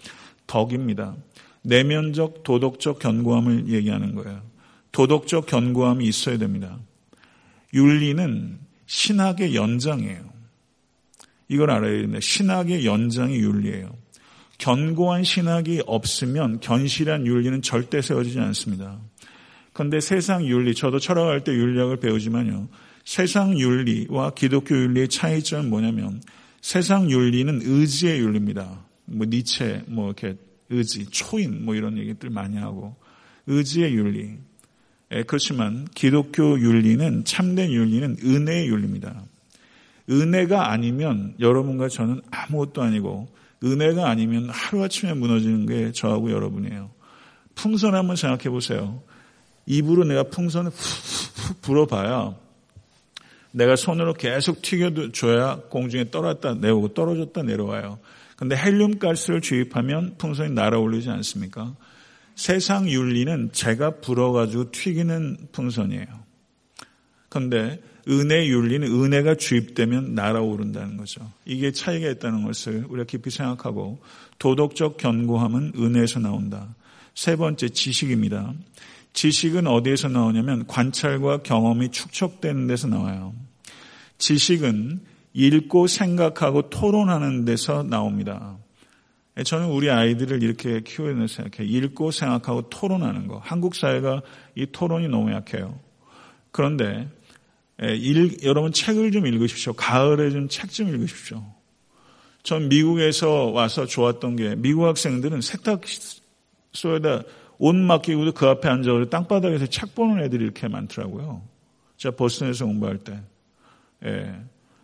덕입니다. 0.47 1.15
내면적 1.63 2.43
도덕적 2.43 2.99
견고함을 2.99 3.69
얘기하는 3.69 4.15
거예요. 4.15 4.41
도덕적 4.91 5.45
견고함이 5.45 6.05
있어야 6.05 6.37
됩니다. 6.37 6.77
윤리는 7.73 8.59
신학의 8.85 9.55
연장이에요. 9.55 10.31
이걸 11.47 11.71
알아야 11.71 11.91
됩니다. 11.91 12.19
신학의 12.21 12.85
연장이 12.85 13.35
윤리예요. 13.35 13.95
견고한 14.57 15.23
신학이 15.23 15.81
없으면 15.85 16.59
견실한 16.59 17.25
윤리는 17.25 17.61
절대 17.61 18.01
세워지지 18.01 18.39
않습니다. 18.39 18.99
그런데 19.73 19.99
세상 19.99 20.45
윤리, 20.45 20.75
저도 20.75 20.99
철학할 20.99 21.43
때 21.43 21.51
윤리학을 21.53 21.97
배우지만요. 21.97 22.67
세상 23.03 23.57
윤리와 23.57 24.31
기독교 24.31 24.75
윤리의 24.75 25.07
차이점은 25.07 25.69
뭐냐면 25.69 26.21
세상 26.61 27.09
윤리는 27.09 27.61
의지의 27.63 28.19
윤리입니다. 28.19 28.85
뭐 29.05 29.25
니체, 29.27 29.83
뭐 29.87 30.07
이렇게 30.07 30.37
의지, 30.69 31.05
초인, 31.07 31.65
뭐 31.65 31.75
이런 31.75 31.97
얘기들 31.97 32.29
많이 32.29 32.57
하고 32.57 32.95
의지의 33.47 33.93
윤리. 33.93 34.37
예, 35.11 35.23
그렇지만 35.23 35.85
기독교 35.93 36.59
윤리는 36.59 37.25
참된 37.25 37.71
윤리는 37.71 38.17
은혜의 38.23 38.67
윤리입니다. 38.67 39.23
은혜가 40.09 40.71
아니면 40.71 41.35
여러분과 41.39 41.89
저는 41.89 42.21
아무것도 42.31 42.81
아니고 42.81 43.27
은혜가 43.63 44.09
아니면 44.09 44.49
하루아침에 44.49 45.13
무너지는 45.13 45.65
게 45.65 45.91
저하고 45.91 46.31
여러분이에요. 46.31 46.91
풍선 47.55 47.95
한번 47.95 48.15
생각해 48.15 48.49
보세요. 48.49 49.03
입으로 49.65 50.05
내가 50.05 50.23
풍선을 50.23 50.71
훅훅 50.71 51.61
불어봐야 51.61 52.35
내가 53.51 53.75
손으로 53.75 54.13
계속 54.13 54.61
튀겨줘야 54.61 55.63
공중에 55.69 56.09
떨어졌다 56.09 56.55
내려오고 56.55 56.93
떨어졌다 56.93 57.43
내려와요. 57.43 57.99
근데 58.37 58.55
헬륨 58.55 58.97
가스를 58.97 59.41
주입하면 59.41 60.15
풍선이 60.17 60.51
날아올리지 60.53 61.09
않습니까? 61.09 61.75
세상 62.35 62.89
윤리는 62.89 63.51
제가 63.51 63.99
불어가지고 64.01 64.71
튀기는 64.71 65.49
풍선이에요. 65.51 66.07
그런데 67.29 67.79
은혜 68.07 68.47
윤리는 68.47 68.87
은혜가 68.87 69.35
주입되면 69.35 70.15
날아오른다는 70.15 70.97
거죠. 70.97 71.31
이게 71.45 71.71
차이가 71.71 72.09
있다는 72.09 72.43
것을 72.43 72.85
우리가 72.89 73.05
깊이 73.05 73.29
생각하고 73.29 74.01
도덕적 74.39 74.97
견고함은 74.97 75.73
은혜에서 75.77 76.19
나온다. 76.19 76.73
세 77.13 77.35
번째 77.35 77.69
지식입니다. 77.69 78.53
지식은 79.13 79.67
어디에서 79.67 80.07
나오냐면 80.07 80.65
관찰과 80.67 81.39
경험이 81.43 81.91
축적되는 81.91 82.67
데서 82.67 82.87
나와요. 82.87 83.33
지식은 84.17 85.01
읽고 85.33 85.87
생각하고 85.87 86.69
토론하는 86.69 87.45
데서 87.45 87.83
나옵니다. 87.83 88.57
저는 89.45 89.67
우리 89.67 89.89
아이들을 89.89 90.43
이렇게 90.43 90.81
키우는 90.81 91.27
생각해요. 91.27 91.67
읽고 91.77 92.11
생각하고 92.11 92.69
토론하는 92.69 93.27
거. 93.27 93.39
한국 93.43 93.75
사회가 93.75 94.21
이 94.55 94.67
토론이 94.71 95.07
너무 95.07 95.31
약해요. 95.31 95.79
그런데 96.51 97.09
일, 97.79 98.43
여러분 98.43 98.71
책을 98.71 99.11
좀 99.11 99.25
읽으십시오. 99.25 99.73
가을에 99.73 100.29
좀 100.31 100.47
책좀 100.49 100.89
읽으십시오. 100.89 101.43
전 102.43 102.69
미국에서 102.69 103.51
와서 103.51 103.85
좋았던 103.85 104.35
게 104.35 104.55
미국 104.55 104.85
학생들은 104.85 105.41
세탁소에다 105.41 107.23
옷 107.63 107.75
맡기고도 107.75 108.31
그 108.31 108.47
앞에 108.47 108.67
앉아서 108.67 109.05
땅바닥에서 109.05 109.67
책 109.67 109.93
보는 109.93 110.23
애들이 110.23 110.43
이렇게 110.43 110.67
많더라고요. 110.67 111.43
제가 111.97 112.15
버스턴에서 112.15 112.65
공부할 112.65 112.97
때. 112.97 113.19
예. 114.03 114.33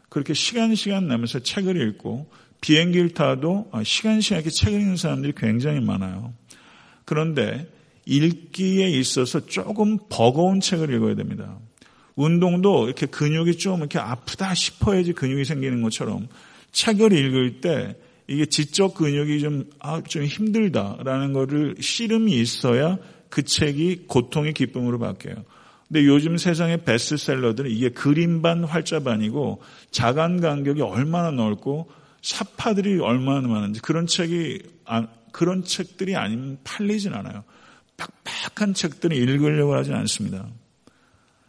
그렇게 0.09 0.35
시간 0.35 0.75
시간 0.75 1.07
내면서 1.07 1.39
책을 1.39 1.81
읽고 1.81 2.29
비행기를 2.61 3.15
타도 3.15 3.71
시간 3.83 4.21
시간 4.21 4.41
이렇게 4.41 4.51
책을 4.51 4.79
읽는 4.79 4.95
사람들이 4.95 5.33
굉장히 5.35 5.79
많아요. 5.79 6.35
그런데 7.03 7.67
읽기에 8.05 8.89
있어서 8.89 9.47
조금 9.47 9.97
버거운 10.07 10.59
책을 10.59 10.93
읽어야 10.93 11.15
됩니다. 11.15 11.57
운동도 12.15 12.85
이렇게 12.85 13.07
근육이 13.07 13.57
좀 13.57 13.79
이렇게 13.79 13.97
아프다 13.97 14.53
싶어야지 14.53 15.13
근육이 15.13 15.45
생기는 15.45 15.81
것처럼 15.81 16.27
책을 16.73 17.11
읽을 17.11 17.59
때 17.59 17.95
이게 18.27 18.45
지적 18.45 18.95
근육이 18.95 19.39
좀, 19.39 19.69
아, 19.79 20.01
좀 20.01 20.23
힘들다라는 20.23 21.33
거를 21.33 21.75
씨름이 21.79 22.33
있어야 22.33 22.97
그 23.29 23.43
책이 23.43 24.03
고통의 24.07 24.53
기쁨으로 24.53 24.99
바뀌어요. 24.99 25.43
근데 25.87 26.05
요즘 26.05 26.37
세상의 26.37 26.83
베스트셀러들은 26.83 27.71
이게 27.71 27.89
그림반 27.89 28.65
활자반이고 28.65 29.61
자간 29.91 30.41
간격이 30.41 30.81
얼마나 30.81 31.31
넓고 31.31 31.89
사파들이 32.21 32.99
얼마나 32.99 33.47
많은지 33.47 33.79
그런 33.81 34.05
책이 34.05 34.59
아, 34.85 35.07
그런 35.31 35.63
책들이 35.63 36.15
아니면 36.15 36.57
팔리진 36.65 37.13
않아요. 37.13 37.45
빡빡한 37.95 38.73
책들은 38.73 39.15
읽으려고 39.15 39.75
하진 39.75 39.93
않습니다. 39.93 40.47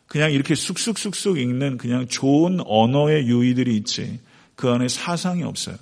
그냥 0.06 0.32
이렇게 0.32 0.54
쑥쑥쑥쑥 0.54 1.38
읽는 1.38 1.76
그냥 1.76 2.06
좋은 2.06 2.60
언어의 2.64 3.26
유의들이 3.26 3.76
있지 3.76 4.20
그 4.54 4.68
안에 4.68 4.88
사상이 4.88 5.42
없어요. 5.42 5.76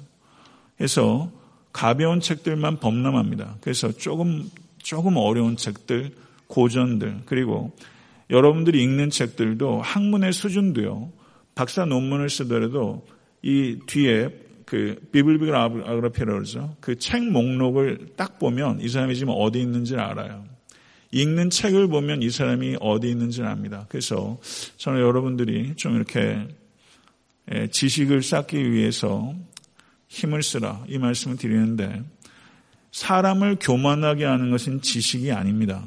그래서 0.76 1.30
가벼운 1.72 2.20
책들만 2.20 2.80
범람합니다. 2.80 3.58
그래서 3.60 3.92
조금 3.92 4.48
조금 4.78 5.16
어려운 5.16 5.56
책들, 5.56 6.12
고전들 6.46 7.22
그리고 7.26 7.76
여러분들이 8.30 8.82
읽는 8.82 9.10
책들도 9.10 9.82
학문의 9.82 10.32
수준도요. 10.32 11.12
박사 11.54 11.84
논문을 11.84 12.30
쓰더라도 12.30 13.06
이 13.42 13.78
뒤에 13.86 14.30
그 14.64 14.96
비블비글 15.12 15.54
아그라피라고 15.54 16.32
그러죠. 16.32 16.76
그 16.80 16.96
책 16.96 17.24
목록을 17.30 18.08
딱 18.16 18.38
보면 18.38 18.80
이 18.80 18.88
사람이 18.88 19.14
지금 19.14 19.32
어디 19.36 19.60
있는지를 19.60 20.00
알아요. 20.00 20.44
읽는 21.12 21.50
책을 21.50 21.86
보면 21.88 22.22
이 22.22 22.30
사람이 22.30 22.76
어디 22.80 23.08
있는지를 23.08 23.48
압니다. 23.48 23.86
그래서 23.88 24.38
저는 24.76 25.00
여러분들이 25.00 25.74
좀 25.76 25.94
이렇게 25.94 26.46
예, 27.54 27.68
지식을 27.68 28.22
쌓기 28.22 28.72
위해서 28.72 29.32
힘을 30.08 30.42
쓰라 30.42 30.84
이 30.88 30.98
말씀을 30.98 31.36
드리는데 31.36 32.02
사람을 32.92 33.56
교만하게 33.60 34.24
하는 34.24 34.50
것은 34.50 34.80
지식이 34.80 35.32
아닙니다. 35.32 35.84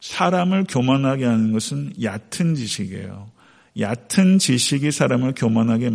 사람을 0.00 0.64
교만하게 0.68 1.24
하는 1.24 1.52
것은 1.52 1.92
얕은 2.02 2.54
지식이에요. 2.54 3.30
얕은 3.78 4.38
지식이 4.38 4.90
사람을 4.90 5.34
교만하게 5.36 5.90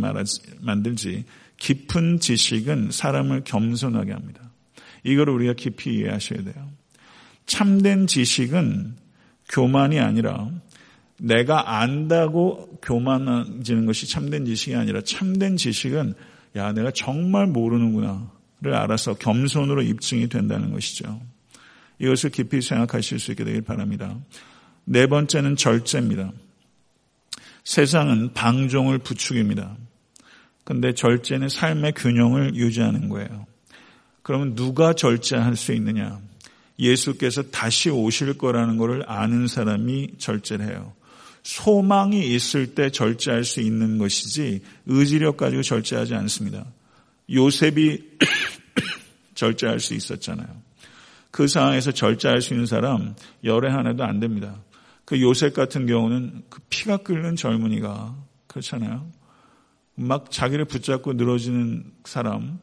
만들지 0.61 1.25
깊은 1.57 2.19
지식은 2.19 2.91
사람을 2.91 3.43
겸손하게 3.43 4.13
합니다. 4.13 4.51
이걸 5.03 5.29
우리가 5.29 5.53
깊이 5.53 5.95
이해하셔야 5.95 6.43
돼요. 6.43 6.71
참된 7.45 8.07
지식은 8.07 8.95
교만이 9.49 9.99
아니라 9.99 10.49
내가 11.17 11.79
안다고 11.79 12.79
교만해지는 12.81 13.85
것이 13.85 14.09
참된 14.09 14.45
지식이 14.45 14.75
아니라 14.75 15.01
참된 15.01 15.57
지식은 15.57 16.13
야 16.55 16.71
내가 16.71 16.91
정말 16.91 17.47
모르는구나를 17.47 18.73
알아서 18.73 19.15
겸손으로 19.15 19.81
입증이 19.81 20.29
된다는 20.29 20.71
것이죠. 20.71 21.21
이것을 21.99 22.29
깊이 22.29 22.61
생각하실 22.61 23.19
수 23.19 23.31
있게 23.31 23.43
되길 23.43 23.61
바랍니다. 23.61 24.17
네 24.85 25.07
번째는 25.07 25.55
절제입니다. 25.55 26.31
세상은 27.63 28.33
방종을 28.33 28.99
부추깁니다. 28.99 29.77
근데 30.63 30.93
절제는 30.93 31.49
삶의 31.49 31.93
균형을 31.93 32.55
유지하는 32.55 33.09
거예요. 33.09 33.45
그러면 34.21 34.55
누가 34.55 34.93
절제할 34.93 35.55
수 35.55 35.73
있느냐? 35.73 36.19
예수께서 36.79 37.43
다시 37.43 37.89
오실 37.89 38.37
거라는 38.37 38.77
것을 38.77 39.03
아는 39.07 39.47
사람이 39.47 40.15
절제를 40.17 40.67
해요. 40.67 40.93
소망이 41.43 42.25
있을 42.33 42.73
때 42.73 42.89
절제할 42.89 43.43
수 43.43 43.59
있는 43.59 43.97
것이지 43.97 44.61
의지력 44.85 45.37
가지고 45.37 45.61
절제하지 45.61 46.15
않습니다. 46.15 46.65
요셉이 47.29 48.17
절제할 49.35 49.79
수 49.79 49.93
있었잖아요. 49.93 50.47
그 51.31 51.47
상황에서 51.47 51.91
절제할 51.91 52.41
수 52.41 52.53
있는 52.53 52.65
사람 52.65 53.15
열애 53.43 53.69
하나도 53.69 54.03
안 54.03 54.19
됩니다. 54.19 54.61
그 55.05 55.21
요셉 55.21 55.53
같은 55.53 55.85
경우는 55.85 56.43
그 56.49 56.61
피가 56.69 56.97
끓는 56.97 57.35
젊은이가 57.35 58.15
그렇잖아요. 58.47 59.11
막 59.95 60.31
자기를 60.31 60.65
붙잡고 60.65 61.13
늘어지는 61.13 61.91
사람 62.05 62.59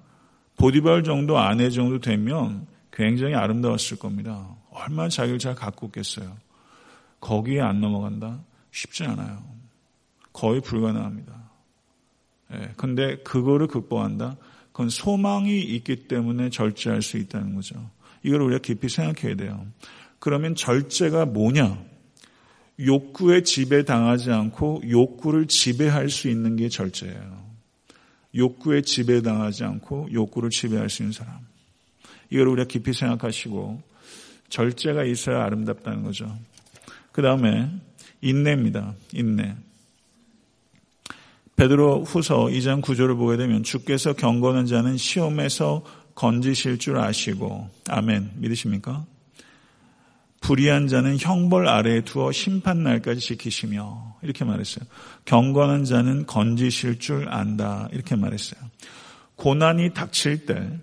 보디발 0.57 1.05
정도 1.05 1.39
아내 1.39 1.71
정도 1.71 1.99
되면 2.01 2.67
굉장히 2.93 3.35
아름다웠을 3.35 3.99
겁니다. 3.99 4.57
얼마나 4.71 5.09
자기를 5.09 5.39
잘 5.39 5.55
갖고 5.55 5.87
있겠어요. 5.87 6.37
거기에 7.21 7.61
안 7.61 7.81
넘어간다? 7.81 8.41
쉽지 8.71 9.05
않아요. 9.05 9.43
거의 10.33 10.61
불가능합니다. 10.61 11.50
예, 12.53 12.73
근데 12.77 13.17
그거를 13.19 13.67
극복한다? 13.67 14.37
그건 14.73 14.89
소망이 14.89 15.61
있기 15.61 16.09
때문에 16.09 16.50
절제할 16.50 17.03
수 17.03 17.17
있다는 17.17 17.55
거죠. 17.55 17.91
이걸 18.23 18.43
우리가 18.43 18.61
깊이 18.61 18.89
생각해야 18.89 19.37
돼요. 19.37 19.67
그러면 20.19 20.55
절제가 20.55 21.27
뭐냐? 21.27 21.83
욕구에 22.79 23.43
지배당하지 23.43 24.31
않고 24.31 24.83
욕구를 24.89 25.47
지배할 25.47 26.09
수 26.09 26.29
있는 26.29 26.57
게 26.57 26.69
절제예요. 26.69 27.41
욕구에 28.35 28.83
지배당하지 28.83 29.65
않고 29.65 30.09
욕구를 30.12 30.50
지배할 30.50 30.89
수 30.89 31.03
있는 31.03 31.12
사람. 31.12 31.39
이걸 32.31 32.49
우리가 32.49 32.69
깊이 32.69 32.93
생각하시고 32.93 33.83
절제가 34.49 35.04
있어야 35.04 35.43
아름답다는 35.45 36.02
거죠. 36.02 36.39
그 37.13 37.23
다음에 37.23 37.71
인내입니다. 38.21 38.95
인내. 39.13 39.54
베드로 41.56 42.04
후서 42.04 42.47
2장 42.47 42.80
9절을 42.80 43.17
보게 43.17 43.37
되면 43.37 43.63
주께서 43.63 44.15
경건한 44.15 44.67
자는 44.67 44.97
시험에서 44.97 45.85
건지실 46.15 46.78
줄 46.78 46.99
아시고 46.99 47.69
아멘 47.89 48.33
믿으십니까? 48.37 49.04
불의한 50.41 50.89
자는 50.89 51.19
형벌 51.19 51.69
아래에 51.69 52.00
두어 52.00 52.33
심판 52.33 52.83
날까지 52.83 53.21
지키시며 53.21 54.17
이렇게 54.23 54.45
말했어요. 54.45 54.87
경건한 55.26 55.85
자는 55.85 56.26
건지실 56.26 56.99
줄 56.99 57.28
안다 57.28 57.89
이렇게 57.93 58.17
말했어요. 58.17 58.61
고난이 59.37 59.93
닥칠 59.93 60.47
때 60.47 60.78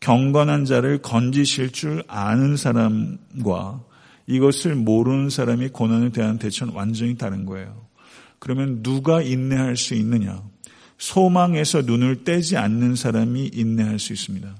경건한 0.00 0.66
자를 0.66 0.98
건지실 0.98 1.72
줄 1.72 2.02
아는 2.06 2.56
사람과 2.56 3.80
이것을 4.28 4.74
모르는 4.74 5.30
사람이 5.30 5.68
고난에 5.68 6.10
대한 6.10 6.38
대처는 6.38 6.74
완전히 6.74 7.16
다른 7.16 7.46
거예요. 7.46 7.88
그러면 8.38 8.82
누가 8.82 9.22
인내할 9.22 9.76
수 9.76 9.94
있느냐? 9.94 10.42
소망에서 10.98 11.82
눈을 11.82 12.24
떼지 12.24 12.56
않는 12.56 12.94
사람이 12.94 13.50
인내할 13.54 13.98
수 13.98 14.12
있습니다. 14.12 14.54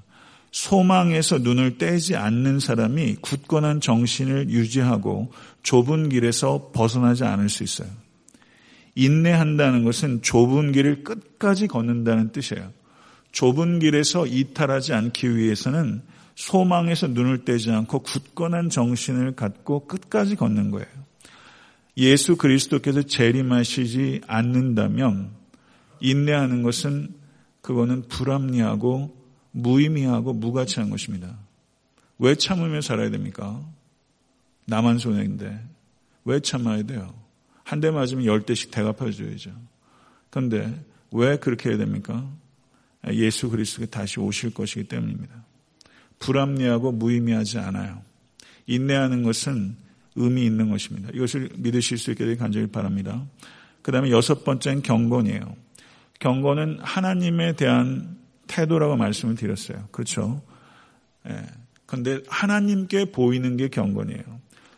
소망에서 0.51 1.37
눈을 1.37 1.77
떼지 1.77 2.15
않는 2.15 2.59
사람이 2.59 3.17
굳건한 3.21 3.81
정신을 3.81 4.49
유지하고 4.49 5.31
좁은 5.61 6.09
길에서 6.09 6.71
벗어나지 6.73 7.23
않을 7.23 7.49
수 7.49 7.63
있어요. 7.63 7.87
인내한다는 8.95 9.83
것은 9.83 10.23
좁은 10.23 10.71
길을 10.71 11.03
끝까지 11.03 11.67
걷는다는 11.67 12.31
뜻이에요. 12.31 12.71
좁은 13.31 13.77
길에서 13.77 14.25
이탈하지 14.25 14.93
않기 14.93 15.37
위해서는 15.37 16.01
소망에서 16.39 17.07
눈을 17.07 17.43
떼지 17.43 17.69
않고 17.69 17.99
굳건한 17.99 18.69
정신을 18.69 19.35
갖고 19.35 19.85
끝까지 19.85 20.37
걷는 20.37 20.71
거예요. 20.71 20.87
예수 21.97 22.37
그리스도께서 22.37 23.01
재림하시지 23.01 24.21
않는다면 24.25 25.31
인내하는 25.99 26.63
것은 26.63 27.13
그거는 27.61 28.07
불합리하고 28.07 29.13
무의미하고 29.51 30.31
무가치한 30.31 30.89
것입니다. 30.89 31.37
왜 32.19 32.35
참으며 32.35 32.79
살아야 32.79 33.09
됩니까? 33.09 33.61
나만 34.65 34.97
손해인데 34.97 35.61
왜 36.23 36.39
참아야 36.39 36.83
돼요? 36.83 37.13
한 37.65 37.81
대 37.81 37.91
맞으면 37.91 38.25
열 38.25 38.43
대씩 38.43 38.71
대갚아줘야죠. 38.71 39.51
그런데 40.29 40.73
왜 41.11 41.37
그렇게 41.37 41.69
해야 41.69 41.77
됩니까? 41.77 42.25
예수 43.11 43.49
그리스도가 43.49 43.87
다시 43.87 44.21
오실 44.21 44.53
것이기 44.53 44.85
때문입니다. 44.85 45.48
불합리하고 46.19 46.91
무의미하지 46.91 47.59
않아요. 47.59 48.01
인내하는 48.67 49.23
것은 49.23 49.75
의미 50.15 50.45
있는 50.45 50.69
것입니다. 50.69 51.09
이것을 51.13 51.49
믿으실 51.57 51.97
수 51.97 52.11
있게 52.11 52.25
되길 52.25 52.37
간절히 52.37 52.67
바랍니다. 52.67 53.25
그 53.81 53.91
다음에 53.91 54.11
여섯 54.11 54.43
번째는 54.43 54.81
경건이에요. 54.81 55.55
경건은 56.19 56.79
하나님에 56.81 57.53
대한 57.53 58.17
태도라고 58.47 58.97
말씀을 58.97 59.35
드렸어요. 59.35 59.87
그렇죠? 59.91 60.41
예. 61.27 61.45
근데 61.85 62.21
하나님께 62.27 63.05
보이는 63.05 63.57
게 63.57 63.69
경건이에요. 63.69 64.23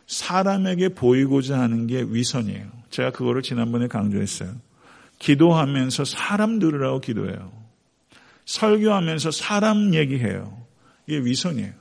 사람에게 0.06 0.90
보이고자 0.90 1.58
하는 1.58 1.86
게 1.86 2.02
위선이에요. 2.02 2.66
제가 2.90 3.10
그거를 3.10 3.42
지난번에 3.42 3.88
강조했어요. 3.88 4.54
기도하면서 5.18 6.04
사람 6.04 6.58
들으라고 6.58 7.00
기도해요. 7.00 7.52
설교하면서 8.44 9.30
사람 9.30 9.94
얘기해요. 9.94 10.61
이게 11.06 11.18
위선이에요. 11.18 11.72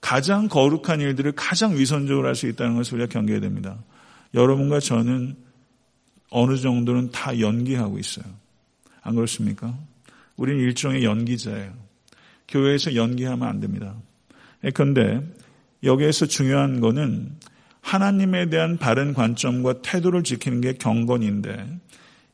가장 0.00 0.48
거룩한 0.48 1.00
일들을 1.00 1.32
가장 1.32 1.76
위선적으로 1.76 2.26
할 2.26 2.34
수 2.34 2.46
있다는 2.46 2.76
것을 2.76 2.94
우리가 2.94 3.12
경계해야 3.12 3.40
됩니다. 3.40 3.78
여러분과 4.34 4.80
저는 4.80 5.36
어느 6.30 6.56
정도는 6.56 7.10
다 7.10 7.38
연기하고 7.38 7.98
있어요. 7.98 8.24
안 9.02 9.14
그렇습니까? 9.14 9.76
우리는 10.36 10.60
일종의 10.60 11.04
연기자예요. 11.04 11.72
교회에서 12.48 12.94
연기하면 12.94 13.48
안 13.48 13.60
됩니다. 13.60 13.94
그런데 14.74 15.20
여기에서 15.82 16.26
중요한 16.26 16.80
거는 16.80 17.36
하나님에 17.80 18.48
대한 18.50 18.76
바른 18.78 19.14
관점과 19.14 19.82
태도를 19.82 20.22
지키는 20.22 20.60
게 20.60 20.74
경건인데 20.74 21.78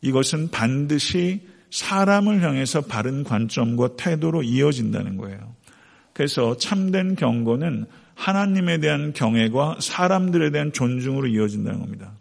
이것은 0.03 0.51
반드시 0.51 1.47
사람을 1.71 2.43
향해서 2.43 2.83
바른 2.83 3.25
관점과 3.25 3.97
태도로 3.97 4.43
이어진다는 4.43 5.17
거예요. 5.17 5.55
그래서 6.17 6.57
참된 6.57 7.15
경건은 7.15 7.85
하나님에 8.15 8.79
대한 8.79 9.13
경외와 9.13 9.77
사람들에 9.83 10.51
대한 10.51 10.73
존중으로 10.73 11.27
이어진다는 11.27 11.79
겁니다. 11.79 12.15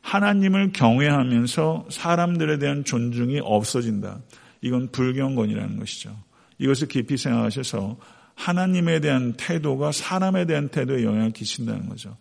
하나님을 0.00 0.72
경외하면서 0.72 1.86
사람들에 1.90 2.58
대한 2.58 2.82
존중이 2.82 3.38
없어진다. 3.44 4.18
이건 4.62 4.90
불경건이라는 4.90 5.78
것이죠. 5.78 6.16
이것을 6.58 6.88
깊이 6.88 7.16
생각하셔서 7.16 7.98
하나님에 8.34 8.98
대한 8.98 9.34
태도가 9.34 9.92
사람에 9.92 10.46
대한 10.46 10.68
태도에 10.68 11.04
영향을 11.04 11.30
끼친다는 11.30 11.88
거죠. 11.88 12.16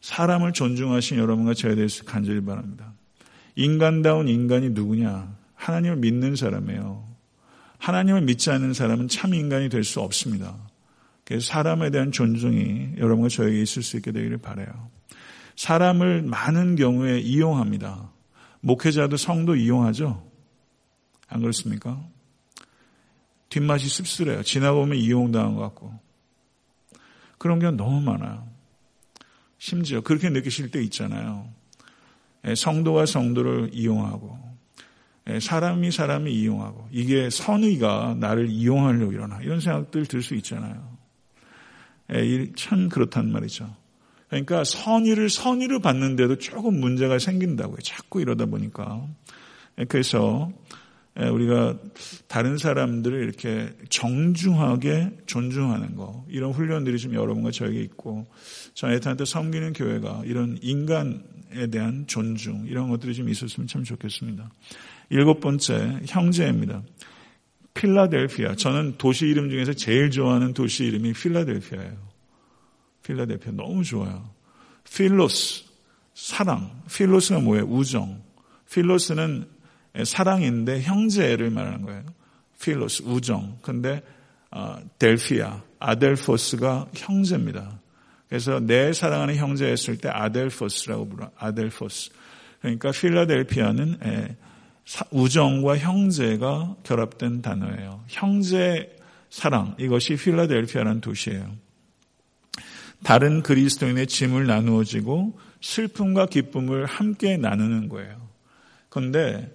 사람을 0.00 0.52
존중하신 0.52 1.18
여러분과 1.18 1.54
저에 1.54 1.74
대해서 1.74 2.04
간절히 2.04 2.40
바랍니다. 2.44 2.92
인간다운 3.56 4.28
인간이 4.28 4.70
누구냐? 4.70 5.28
하나님을 5.56 5.96
믿는 5.96 6.36
사람이에요. 6.36 7.05
하나님을 7.78 8.22
믿지 8.22 8.50
않는 8.50 8.72
사람은 8.72 9.08
참 9.08 9.34
인간이 9.34 9.68
될 9.68 9.84
수 9.84 10.00
없습니다. 10.00 10.56
그래서 11.24 11.46
사람에 11.46 11.90
대한 11.90 12.12
존중이 12.12 12.94
여러분과 12.98 13.28
저에게 13.28 13.60
있을 13.60 13.82
수 13.82 13.96
있게 13.96 14.12
되기를 14.12 14.38
바래요. 14.38 14.90
사람을 15.56 16.22
많은 16.22 16.76
경우에 16.76 17.18
이용합니다. 17.18 18.10
목회자도 18.60 19.16
성도 19.16 19.56
이용하죠? 19.56 20.24
안 21.28 21.40
그렇습니까? 21.40 22.00
뒷맛이 23.48 23.88
씁쓸해요. 23.88 24.42
지나고 24.42 24.80
보면 24.80 24.98
이용당한 24.98 25.54
것 25.54 25.62
같고. 25.62 25.98
그런 27.38 27.58
경우 27.58 27.72
너무 27.76 28.00
많아요. 28.00 28.46
심지어 29.58 30.00
그렇게 30.00 30.30
느끼실 30.30 30.70
때 30.70 30.82
있잖아요. 30.84 31.48
예, 32.46 32.54
성도가 32.54 33.06
성도를 33.06 33.70
이용하고, 33.72 34.38
예, 34.38 34.45
사람이 35.40 35.90
사람을 35.90 36.30
이용하고, 36.30 36.88
이게 36.92 37.30
선의가 37.30 38.16
나를 38.18 38.48
이용하려고 38.48 39.12
일어나. 39.12 39.40
이런 39.42 39.60
생각들 39.60 40.06
들 40.06 40.22
수 40.22 40.34
있잖아요. 40.36 40.96
예, 42.14 42.52
참 42.54 42.88
그렇단 42.88 43.32
말이죠. 43.32 43.74
그러니까 44.28 44.64
선의를 44.64 45.28
선의로 45.28 45.80
받는데도 45.80 46.38
조금 46.38 46.78
문제가 46.78 47.18
생긴다고요. 47.18 47.78
자꾸 47.82 48.20
이러다 48.20 48.46
보니까. 48.46 49.06
그래서 49.88 50.50
예, 51.18 51.28
우리가 51.28 51.78
다른 52.28 52.58
사람들을 52.58 53.22
이렇게 53.22 53.74
정중하게 53.88 55.18
존중하는 55.26 55.96
거 55.96 56.24
이런 56.28 56.52
훈련들이 56.52 56.98
좀 56.98 57.14
여러분과 57.14 57.50
저에게 57.50 57.80
있고 57.80 58.26
저희한테 58.74 59.24
섬기는 59.24 59.72
교회가 59.72 60.22
이런 60.26 60.58
인간에 60.60 61.66
대한 61.70 62.06
존중 62.06 62.66
이런 62.66 62.90
것들이 62.90 63.14
좀 63.14 63.28
있었으면 63.28 63.66
참 63.66 63.82
좋겠습니다. 63.82 64.50
일곱 65.08 65.40
번째 65.40 66.00
형제입니다. 66.06 66.82
필라델피아. 67.74 68.56
저는 68.56 68.96
도시 68.98 69.26
이름 69.26 69.50
중에서 69.50 69.72
제일 69.74 70.10
좋아하는 70.10 70.54
도시 70.54 70.84
이름이 70.84 71.12
필라델피아예요. 71.12 71.96
필라델피아 73.02 73.52
너무 73.52 73.84
좋아요. 73.84 74.30
필로스 74.92 75.64
사랑. 76.14 76.82
필로스가 76.90 77.40
뭐예요? 77.40 77.64
우정. 77.66 78.22
필로스는 78.72 79.46
사랑인데 80.04 80.82
형제를 80.82 81.50
말하는 81.50 81.82
거예요. 81.82 82.04
필로스 82.60 83.02
우정. 83.04 83.58
근데 83.62 84.02
어, 84.50 84.78
델피아 84.98 85.62
아델포스가 85.78 86.88
형제입니다. 86.94 87.80
그래서 88.28 88.58
내 88.58 88.92
사랑하는 88.92 89.36
형제 89.36 89.66
했을 89.66 89.98
때 89.98 90.08
아델포스라고 90.08 91.08
불러. 91.08 91.30
아델포스. 91.36 92.10
그러니까 92.60 92.90
필라델피아는 92.90 93.98
우정과 95.10 95.78
형제가 95.78 96.76
결합된 96.84 97.42
단어예요. 97.42 98.04
형제 98.08 98.96
사랑 99.30 99.74
이것이 99.78 100.16
필라델피아라는 100.16 101.00
도시예요. 101.00 101.56
다른 103.02 103.42
그리스도인의 103.42 104.06
짐을 104.06 104.46
나누어지고 104.46 105.38
슬픔과 105.60 106.26
기쁨을 106.26 106.86
함께 106.86 107.36
나누는 107.36 107.88
거예요. 107.88 108.28
그런데 108.88 109.52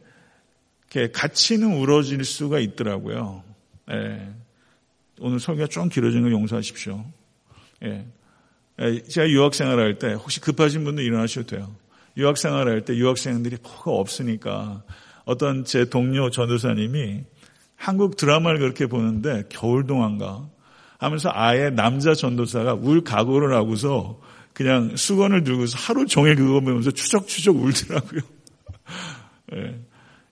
같이는 1.13 1.73
울어질 1.77 2.23
수가 2.25 2.59
있더라고요. 2.59 3.43
예. 3.91 4.29
오늘 5.19 5.39
설교가 5.39 5.67
좀 5.67 5.89
길어진 5.89 6.23
걸 6.23 6.31
용서하십시오. 6.33 7.05
예. 7.83 8.05
예. 8.81 9.03
제가 9.03 9.29
유학생활 9.29 9.79
할 9.79 9.97
때 9.97 10.13
혹시 10.13 10.41
급하신 10.41 10.83
분도 10.83 11.01
일어나셔도 11.01 11.47
돼요. 11.47 11.75
유학생활 12.17 12.67
할 12.67 12.83
때 12.83 12.95
유학생들이 12.95 13.57
뭐가 13.63 13.91
없으니까 13.91 14.83
어떤 15.25 15.65
제 15.65 15.85
동료 15.85 16.29
전도사님이 16.29 17.23
한국 17.75 18.15
드라마를 18.15 18.59
그렇게 18.59 18.85
보는데 18.85 19.43
겨울 19.49 19.87
동안가 19.87 20.47
하면서 20.99 21.31
아예 21.33 21.69
남자 21.69 22.13
전도사가 22.13 22.75
울 22.75 23.03
각오를 23.03 23.55
하고서 23.55 24.19
그냥 24.53 24.95
수건을 24.95 25.43
들고서 25.43 25.77
하루 25.77 26.05
종일 26.05 26.35
그거 26.35 26.59
보면서 26.59 26.91
추적추적 26.91 27.55
울더라고요. 27.55 28.21
예. 29.55 29.79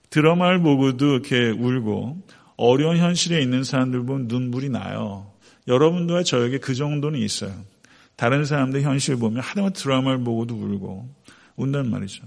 드라마를 0.09 0.61
보고도 0.61 1.13
이렇게 1.13 1.49
울고 1.49 2.21
어려운 2.57 2.97
현실에 2.97 3.41
있는 3.41 3.63
사람들 3.63 4.03
보면 4.05 4.27
눈물이 4.27 4.69
나요. 4.69 5.31
여러분도와 5.67 6.23
저에게 6.23 6.57
그 6.57 6.75
정도는 6.75 7.19
있어요. 7.19 7.53
다른 8.15 8.43
사람들 8.43 8.81
현실 8.81 9.15
보면 9.15 9.41
하나만 9.41 9.73
드라마를 9.73 10.23
보고도 10.23 10.55
울고 10.55 11.09
운단 11.55 11.89
말이죠. 11.89 12.23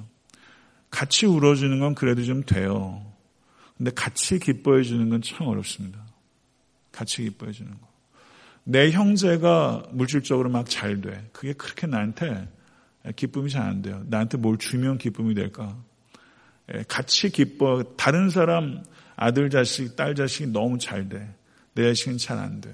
같이 0.93 1.27
울어주는 1.27 1.81
건 1.81 1.95
그래도 1.97 2.23
좀 2.23 2.45
돼요. 2.45 3.05
근데 3.77 3.91
같이 3.91 4.39
기뻐해 4.39 4.83
주는 4.85 5.09
건 5.09 5.21
참 5.23 5.49
어렵습니다. 5.49 5.99
같이 6.93 7.23
기뻐해 7.23 7.51
주는 7.51 7.73
거. 7.73 7.79
내 8.65 8.93
형제가 8.93 9.89
물질적으로 9.91 10.51
막 10.51 10.69
잘 10.69 11.01
돼. 11.01 11.29
그게 11.33 11.55
그렇게 11.55 11.87
나한테 11.89 12.47
기쁨이 13.17 13.51
잘 13.51 13.63
안 13.63 13.83
돼요. 13.83 14.05
나한테 14.07 14.37
뭘 14.39 14.57
주면 14.59 14.99
기쁨이 14.99 15.35
될까? 15.35 15.77
예, 16.73 16.85
같이 16.87 17.31
기뻐. 17.31 17.83
다른 17.97 18.31
사람 18.31 18.85
아들 19.17 19.51
자식, 19.51 19.97
딸 19.97 20.15
자식이 20.15 20.53
너무 20.53 20.79
잘 20.79 21.09
돼. 21.09 21.35
내 21.75 21.89
자식은 21.89 22.19
잘 22.19 22.39
안 22.39 22.61
돼. 22.61 22.73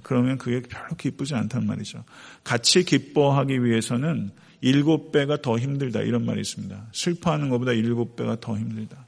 예, 0.00 0.02
그러면 0.02 0.38
그게 0.38 0.60
별로 0.62 0.94
기쁘지 0.96 1.34
않단 1.34 1.66
말이죠. 1.66 2.04
같이 2.44 2.84
기뻐하기 2.84 3.64
위해서는 3.64 4.30
일곱 4.60 5.12
배가 5.12 5.40
더 5.40 5.58
힘들다. 5.58 6.00
이런 6.00 6.24
말이 6.24 6.40
있습니다. 6.40 6.88
슬퍼하는 6.92 7.48
것보다 7.48 7.72
일곱 7.72 8.16
배가 8.16 8.38
더 8.40 8.56
힘들다. 8.56 9.06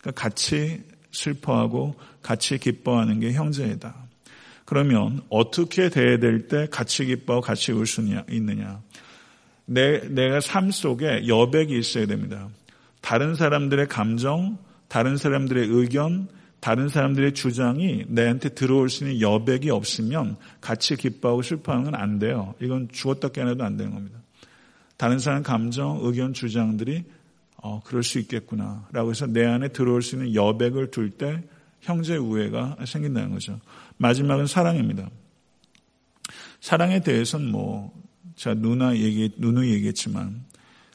그러니까 0.00 0.10
같이 0.22 0.82
슬퍼하고 1.12 1.94
같이 2.22 2.58
기뻐하는 2.58 3.20
게 3.20 3.32
형제이다. 3.32 3.94
그러면 4.64 5.22
어떻게 5.30 5.88
돼야 5.88 6.18
될 6.18 6.48
때 6.48 6.66
같이 6.70 7.04
기뻐하고 7.06 7.44
같이 7.44 7.72
울 7.72 7.86
수 7.86 8.02
있느냐? 8.30 8.80
내, 9.66 10.00
내가 10.08 10.40
삶 10.40 10.70
속에 10.70 11.26
여백이 11.26 11.78
있어야 11.78 12.06
됩니다. 12.06 12.48
다른 13.00 13.34
사람들의 13.34 13.86
감정, 13.88 14.58
다른 14.88 15.16
사람들의 15.16 15.68
의견, 15.68 16.28
다른 16.60 16.88
사람들의 16.88 17.34
주장이 17.34 18.04
내한테 18.08 18.50
들어올 18.50 18.90
수 18.90 19.04
있는 19.04 19.20
여백이 19.20 19.70
없으면 19.70 20.36
같이 20.60 20.96
기뻐하고 20.96 21.42
슬퍼하는 21.42 21.84
건 21.84 21.94
안 21.94 22.18
돼요. 22.18 22.54
이건 22.60 22.88
죽었다 22.90 23.28
깨어나도 23.28 23.64
안 23.64 23.76
되는 23.76 23.92
겁니다. 23.92 24.18
다른 24.96 25.18
사람 25.18 25.42
감정, 25.42 26.00
의견, 26.02 26.32
주장들이 26.32 27.04
어, 27.56 27.80
그럴 27.84 28.02
수 28.02 28.18
있겠구나. 28.18 28.88
라고 28.92 29.10
해서 29.10 29.26
내 29.26 29.44
안에 29.44 29.68
들어올 29.68 30.02
수 30.02 30.16
있는 30.16 30.34
여백을 30.34 30.90
둘 30.90 31.10
때 31.10 31.42
형제 31.80 32.16
우애가 32.16 32.76
생긴다는 32.84 33.30
거죠. 33.30 33.60
마지막은 33.98 34.46
사랑입니다. 34.46 35.08
사랑에 36.60 37.00
대해서는 37.00 37.50
뭐, 37.50 37.92
제가 38.34 38.54
누나 38.54 38.96
얘기, 38.96 39.32
누누 39.38 39.66
얘기했지만, 39.68 40.44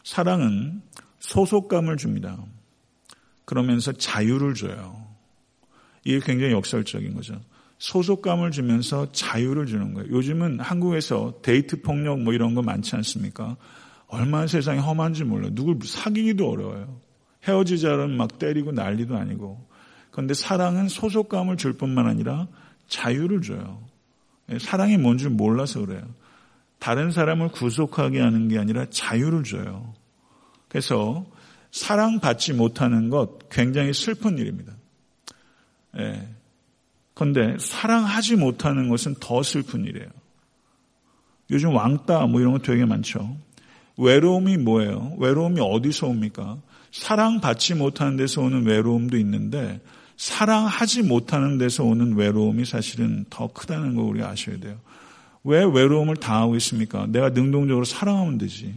사랑은 0.04 0.82
소속감을 1.20 1.96
줍니다. 1.98 2.38
그러면서 3.46 3.94
자유를 3.94 4.54
줘요. 4.56 5.13
이게 6.04 6.20
굉장히 6.20 6.54
역설적인 6.54 7.14
거죠. 7.14 7.40
소속감을 7.80 8.52
주면서 8.52 9.12
자유를 9.12 9.66
주는 9.66 9.94
거예요. 9.94 10.10
요즘은 10.10 10.60
한국에서 10.60 11.40
데이트 11.42 11.82
폭력 11.82 12.22
뭐 12.22 12.34
이런 12.34 12.56
거 12.56 12.62
많지 12.62 12.96
않습니까? 12.96 13.58
얼마나 14.08 14.48
세상이 14.48 14.80
험한지 14.80 15.24
몰라요. 15.24 15.54
누굴 15.54 15.80
사귀기도 15.84 16.50
어려워요. 16.50 17.00
헤어지자는 17.46 18.16
막 18.16 18.40
때리고 18.40 18.72
난리도 18.72 19.18
아니고. 19.18 19.68
그런데 20.12 20.34
사랑은 20.34 20.88
소속감을 20.88 21.58
줄 21.58 21.74
뿐만 21.74 22.08
아니라 22.08 22.48
자유를 22.88 23.42
줘요. 23.42 23.82
예, 24.52 24.60
사랑이 24.60 24.98
뭔지 24.98 25.28
몰라서 25.30 25.86
그래요. 25.86 26.04
다른 26.80 27.12
사람을 27.12 27.50
구속하게 27.50 28.20
하는 28.20 28.48
게 28.50 28.60
아니라 28.60 28.86
자유를 28.90 29.44
줘요. 29.44 29.94
그래서 30.68 31.26
사랑받지 31.72 32.54
못하는 32.54 33.10
것 33.10 33.50
굉장히 33.50 33.94
슬픈 33.94 34.38
일입니다. 34.38 34.74
예. 36.00 36.28
그런데 37.14 37.56
사랑하지 37.60 38.36
못하는 38.36 38.90
것은 38.90 39.16
더 39.20 39.44
슬픈 39.44 39.86
일이에요. 39.86 40.08
요즘 41.52 41.76
왕따 41.76 42.26
뭐 42.28 42.40
이런 42.40 42.54
거 42.54 42.60
되게 42.60 42.86
많죠. 42.86 43.38
외로움이 43.98 44.58
뭐예요? 44.58 45.14
외로움이 45.20 45.60
어디서 45.62 46.08
옵니까? 46.08 46.58
사랑받지 46.92 47.76
못하는 47.76 48.18
데서 48.18 48.42
오는 48.42 48.66
외로움도 48.66 49.18
있는데 49.18 49.80
사랑하지 50.18 51.04
못하는 51.04 51.58
데서 51.58 51.84
오는 51.84 52.16
외로움이 52.16 52.66
사실은 52.66 53.26
더 53.30 53.48
크다는 53.48 53.96
거 53.96 54.04
우리가 54.04 54.30
아셔야 54.30 54.60
돼요. 54.60 54.78
왜 55.44 55.64
외로움을 55.64 56.16
당하고 56.18 56.56
있습니까? 56.58 57.06
내가 57.08 57.30
능동적으로 57.30 57.84
사랑하면 57.84 58.38
되지. 58.38 58.74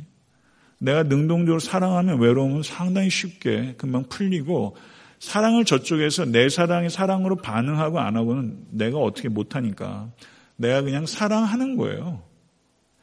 내가 0.79 1.05
능동적으로 1.05 1.61
사랑하면 1.61 2.19
외로움은 2.21 2.63
상당히 2.63 3.09
쉽게 3.09 3.75
금방 3.79 4.05
풀리고 4.09 4.77
사랑을 5.19 5.65
저쪽에서 5.65 6.27
내 6.27 6.49
사랑이 6.49 6.91
사랑으로 6.91 7.37
반응하고 7.37 8.01
안 8.01 8.17
하고는 8.17 8.67
내가 8.71 8.99
어떻게 8.99 9.29
못하니까 9.29 10.11
내가 10.57 10.83
그냥 10.83 11.07
사랑하는 11.07 11.77
거예요. 11.77 12.23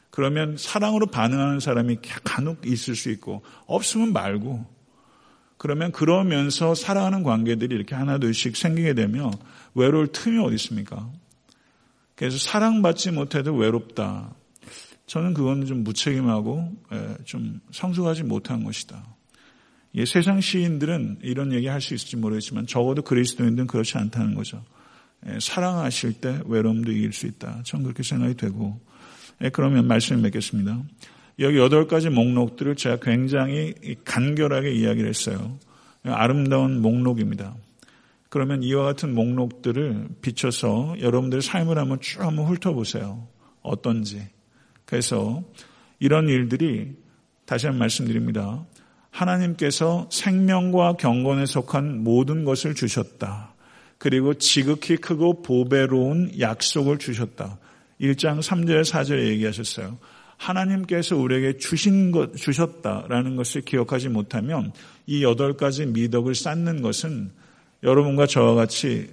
그러면 0.09 0.57
사랑으로 0.57 1.07
반응하는 1.07 1.59
사람이 1.59 1.97
간혹 2.23 2.67
있을 2.67 2.95
수 2.95 3.09
있고 3.09 3.41
없으면 3.65 4.13
말고 4.13 4.65
그러면 5.57 5.91
그러면서 5.91 6.75
사랑하는 6.75 7.23
관계들이 7.23 7.73
이렇게 7.73 7.95
하나둘씩 7.95 8.57
생기게 8.57 8.93
되면 8.93 9.31
외로울 9.73 10.07
틈이 10.07 10.37
어디 10.43 10.55
있습니까? 10.55 11.09
그래서 12.15 12.37
사랑받지 12.37 13.11
못해도 13.11 13.55
외롭다. 13.55 14.35
저는 15.07 15.33
그거는 15.33 15.65
좀 15.65 15.83
무책임하고 15.83 16.71
예, 16.91 17.17
좀 17.25 17.59
성숙하지 17.71 18.23
못한 18.23 18.63
것이다. 18.63 19.12
예, 19.95 20.05
세상 20.05 20.41
시인들은 20.41 21.19
이런 21.21 21.53
얘기 21.53 21.67
할 21.67 21.81
수 21.81 21.93
있을지 21.93 22.17
모르겠지만 22.17 22.65
적어도 22.67 23.01
그리스도인들은 23.03 23.67
그렇지 23.67 23.97
않다는 23.97 24.33
거죠. 24.35 24.63
예, 25.27 25.37
사랑하실 25.39 26.13
때 26.13 26.39
외로움도 26.45 26.91
이길 26.91 27.13
수 27.13 27.27
있다. 27.27 27.61
저는 27.63 27.83
그렇게 27.83 28.03
생각이 28.03 28.35
되고 28.35 28.79
예, 29.41 29.49
그러면 29.49 29.87
말씀을 29.87 30.21
맺겠습니다. 30.21 30.81
여기 31.39 31.57
여덟 31.57 31.87
가지 31.87 32.09
목록들을 32.09 32.75
제가 32.75 32.97
굉장히 33.01 33.73
간결하게 34.05 34.71
이야기를 34.71 35.09
했어요. 35.09 35.57
아름다운 36.03 36.81
목록입니다. 36.81 37.55
그러면 38.29 38.61
이와 38.63 38.83
같은 38.83 39.13
목록들을 39.15 40.09
비춰서 40.21 40.95
여러분들의 40.99 41.41
삶을 41.41 41.77
한번 41.77 41.99
쭉 42.01 42.21
한번 42.21 42.45
훑어보세요. 42.47 43.27
어떤지. 43.61 44.27
그래서 44.85 45.43
이런 45.99 46.27
일들이 46.27 46.95
다시 47.45 47.67
한번 47.67 47.79
말씀드립니다. 47.79 48.65
하나님께서 49.13 50.09
생명과 50.11 50.93
경건에 50.93 51.45
속한 51.45 52.03
모든 52.03 52.43
것을 52.43 52.73
주셨다. 52.73 53.53
그리고 53.99 54.33
지극히 54.33 54.97
크고 54.97 55.43
보배로운 55.43 56.39
약속을 56.39 56.97
주셨다. 56.97 57.59
1장 58.01 58.41
3절 58.41 58.81
4절에 58.81 59.27
얘기하셨어요. 59.27 59.97
하나님께서 60.37 61.15
우리에게 61.15 61.57
주신 61.57 62.11
것, 62.11 62.35
주셨다라는 62.35 63.35
것을 63.35 63.61
기억하지 63.61 64.09
못하면 64.09 64.73
이 65.05 65.23
여덟 65.23 65.55
가지 65.55 65.85
미덕을 65.85 66.35
쌓는 66.35 66.81
것은 66.81 67.31
여러분과 67.83 68.25
저와 68.25 68.55
같이 68.55 69.09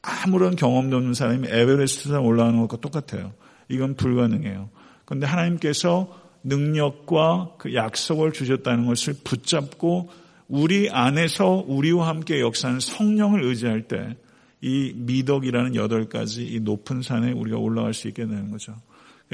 아무런 0.00 0.54
경험도 0.54 0.96
없는 0.96 1.14
사람이 1.14 1.48
에베레스트에 1.50 2.16
올라가는 2.16 2.58
것과 2.60 2.78
똑같아요. 2.80 3.32
이건 3.68 3.94
불가능해요. 3.96 4.70
그런데 5.04 5.26
하나님께서 5.26 6.27
능력과 6.48 7.54
그 7.58 7.74
약속을 7.74 8.32
주셨다는 8.32 8.86
것을 8.86 9.14
붙잡고 9.24 10.10
우리 10.48 10.90
안에서 10.90 11.64
우리와 11.66 12.08
함께 12.08 12.40
역사하는 12.40 12.80
성령을 12.80 13.44
의지할 13.44 13.82
때 13.82 14.16
이 14.60 14.92
미덕이라는 14.96 15.76
여덟 15.76 16.08
가지 16.08 16.44
이 16.44 16.60
높은 16.60 17.02
산에 17.02 17.32
우리가 17.32 17.58
올라갈 17.58 17.94
수 17.94 18.08
있게 18.08 18.26
되는 18.26 18.50
거죠. 18.50 18.76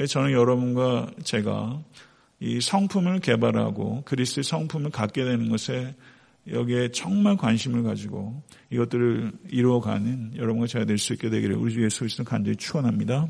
저는 0.07 0.31
여러분과 0.31 1.11
제가 1.23 1.81
이 2.39 2.61
성품을 2.61 3.21
개발하고 3.21 4.03
그리스도의 4.05 4.43
성품을 4.43 4.91
갖게 4.91 5.23
되는 5.23 5.49
것에 5.49 5.95
여기에 6.51 6.91
정말 6.91 7.37
관심을 7.37 7.81
가지고 7.81 8.43
이것들을 8.69 9.31
이루어가는 9.49 10.33
여러분과 10.35 10.67
제가 10.67 10.85
될 10.85 10.99
수 10.99 11.13
있게 11.13 11.29
되기를 11.29 11.55
우리 11.55 11.73
주 11.73 11.83
예수 11.83 11.99
그리스도 11.99 12.23
간절히 12.23 12.55
축원합니다. 12.57 13.27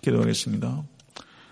기도하겠습니다. 0.00 0.82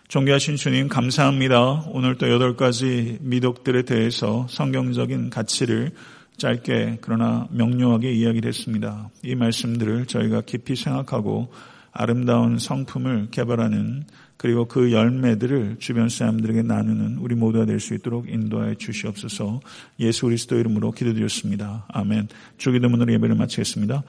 존귀하신 0.09 0.55
주님 0.55 0.89
감사합니다. 0.89 1.87
오늘 1.89 2.15
또 2.17 2.31
여덟 2.31 2.57
가지 2.57 3.19
미덕들에 3.23 3.83
대해서 3.83 4.47
성경적인 4.49 5.31
가치를 5.31 5.91
짧게 6.37 6.99
그러나 7.01 7.49
명료하게 7.51 8.13
이야기를 8.13 8.47
했습니다. 8.49 9.11
이 9.25 9.35
말씀들을 9.35 10.07
저희가 10.07 10.43
깊이 10.43 10.77
생각하고 10.77 11.53
아름다운 11.91 12.59
성품을 12.59 13.29
개발하는 13.33 14.05
그리고 14.37 14.67
그 14.67 14.93
열매들을 14.93 15.77
주변 15.81 16.09
사람들에게 16.09 16.63
나누는 16.63 17.17
우리 17.19 17.35
모두가 17.35 17.65
될 17.65 17.81
수 17.81 17.95
있도록 17.95 18.29
인도하여 18.29 18.75
주시옵소서 18.75 19.61
예수 19.99 20.27
그리스도 20.27 20.57
이름으로 20.57 20.93
기도드렸습니다. 20.93 21.87
아멘. 21.89 22.29
주기도문으로 22.59 23.13
예배를 23.15 23.35
마치겠습니다. 23.35 24.03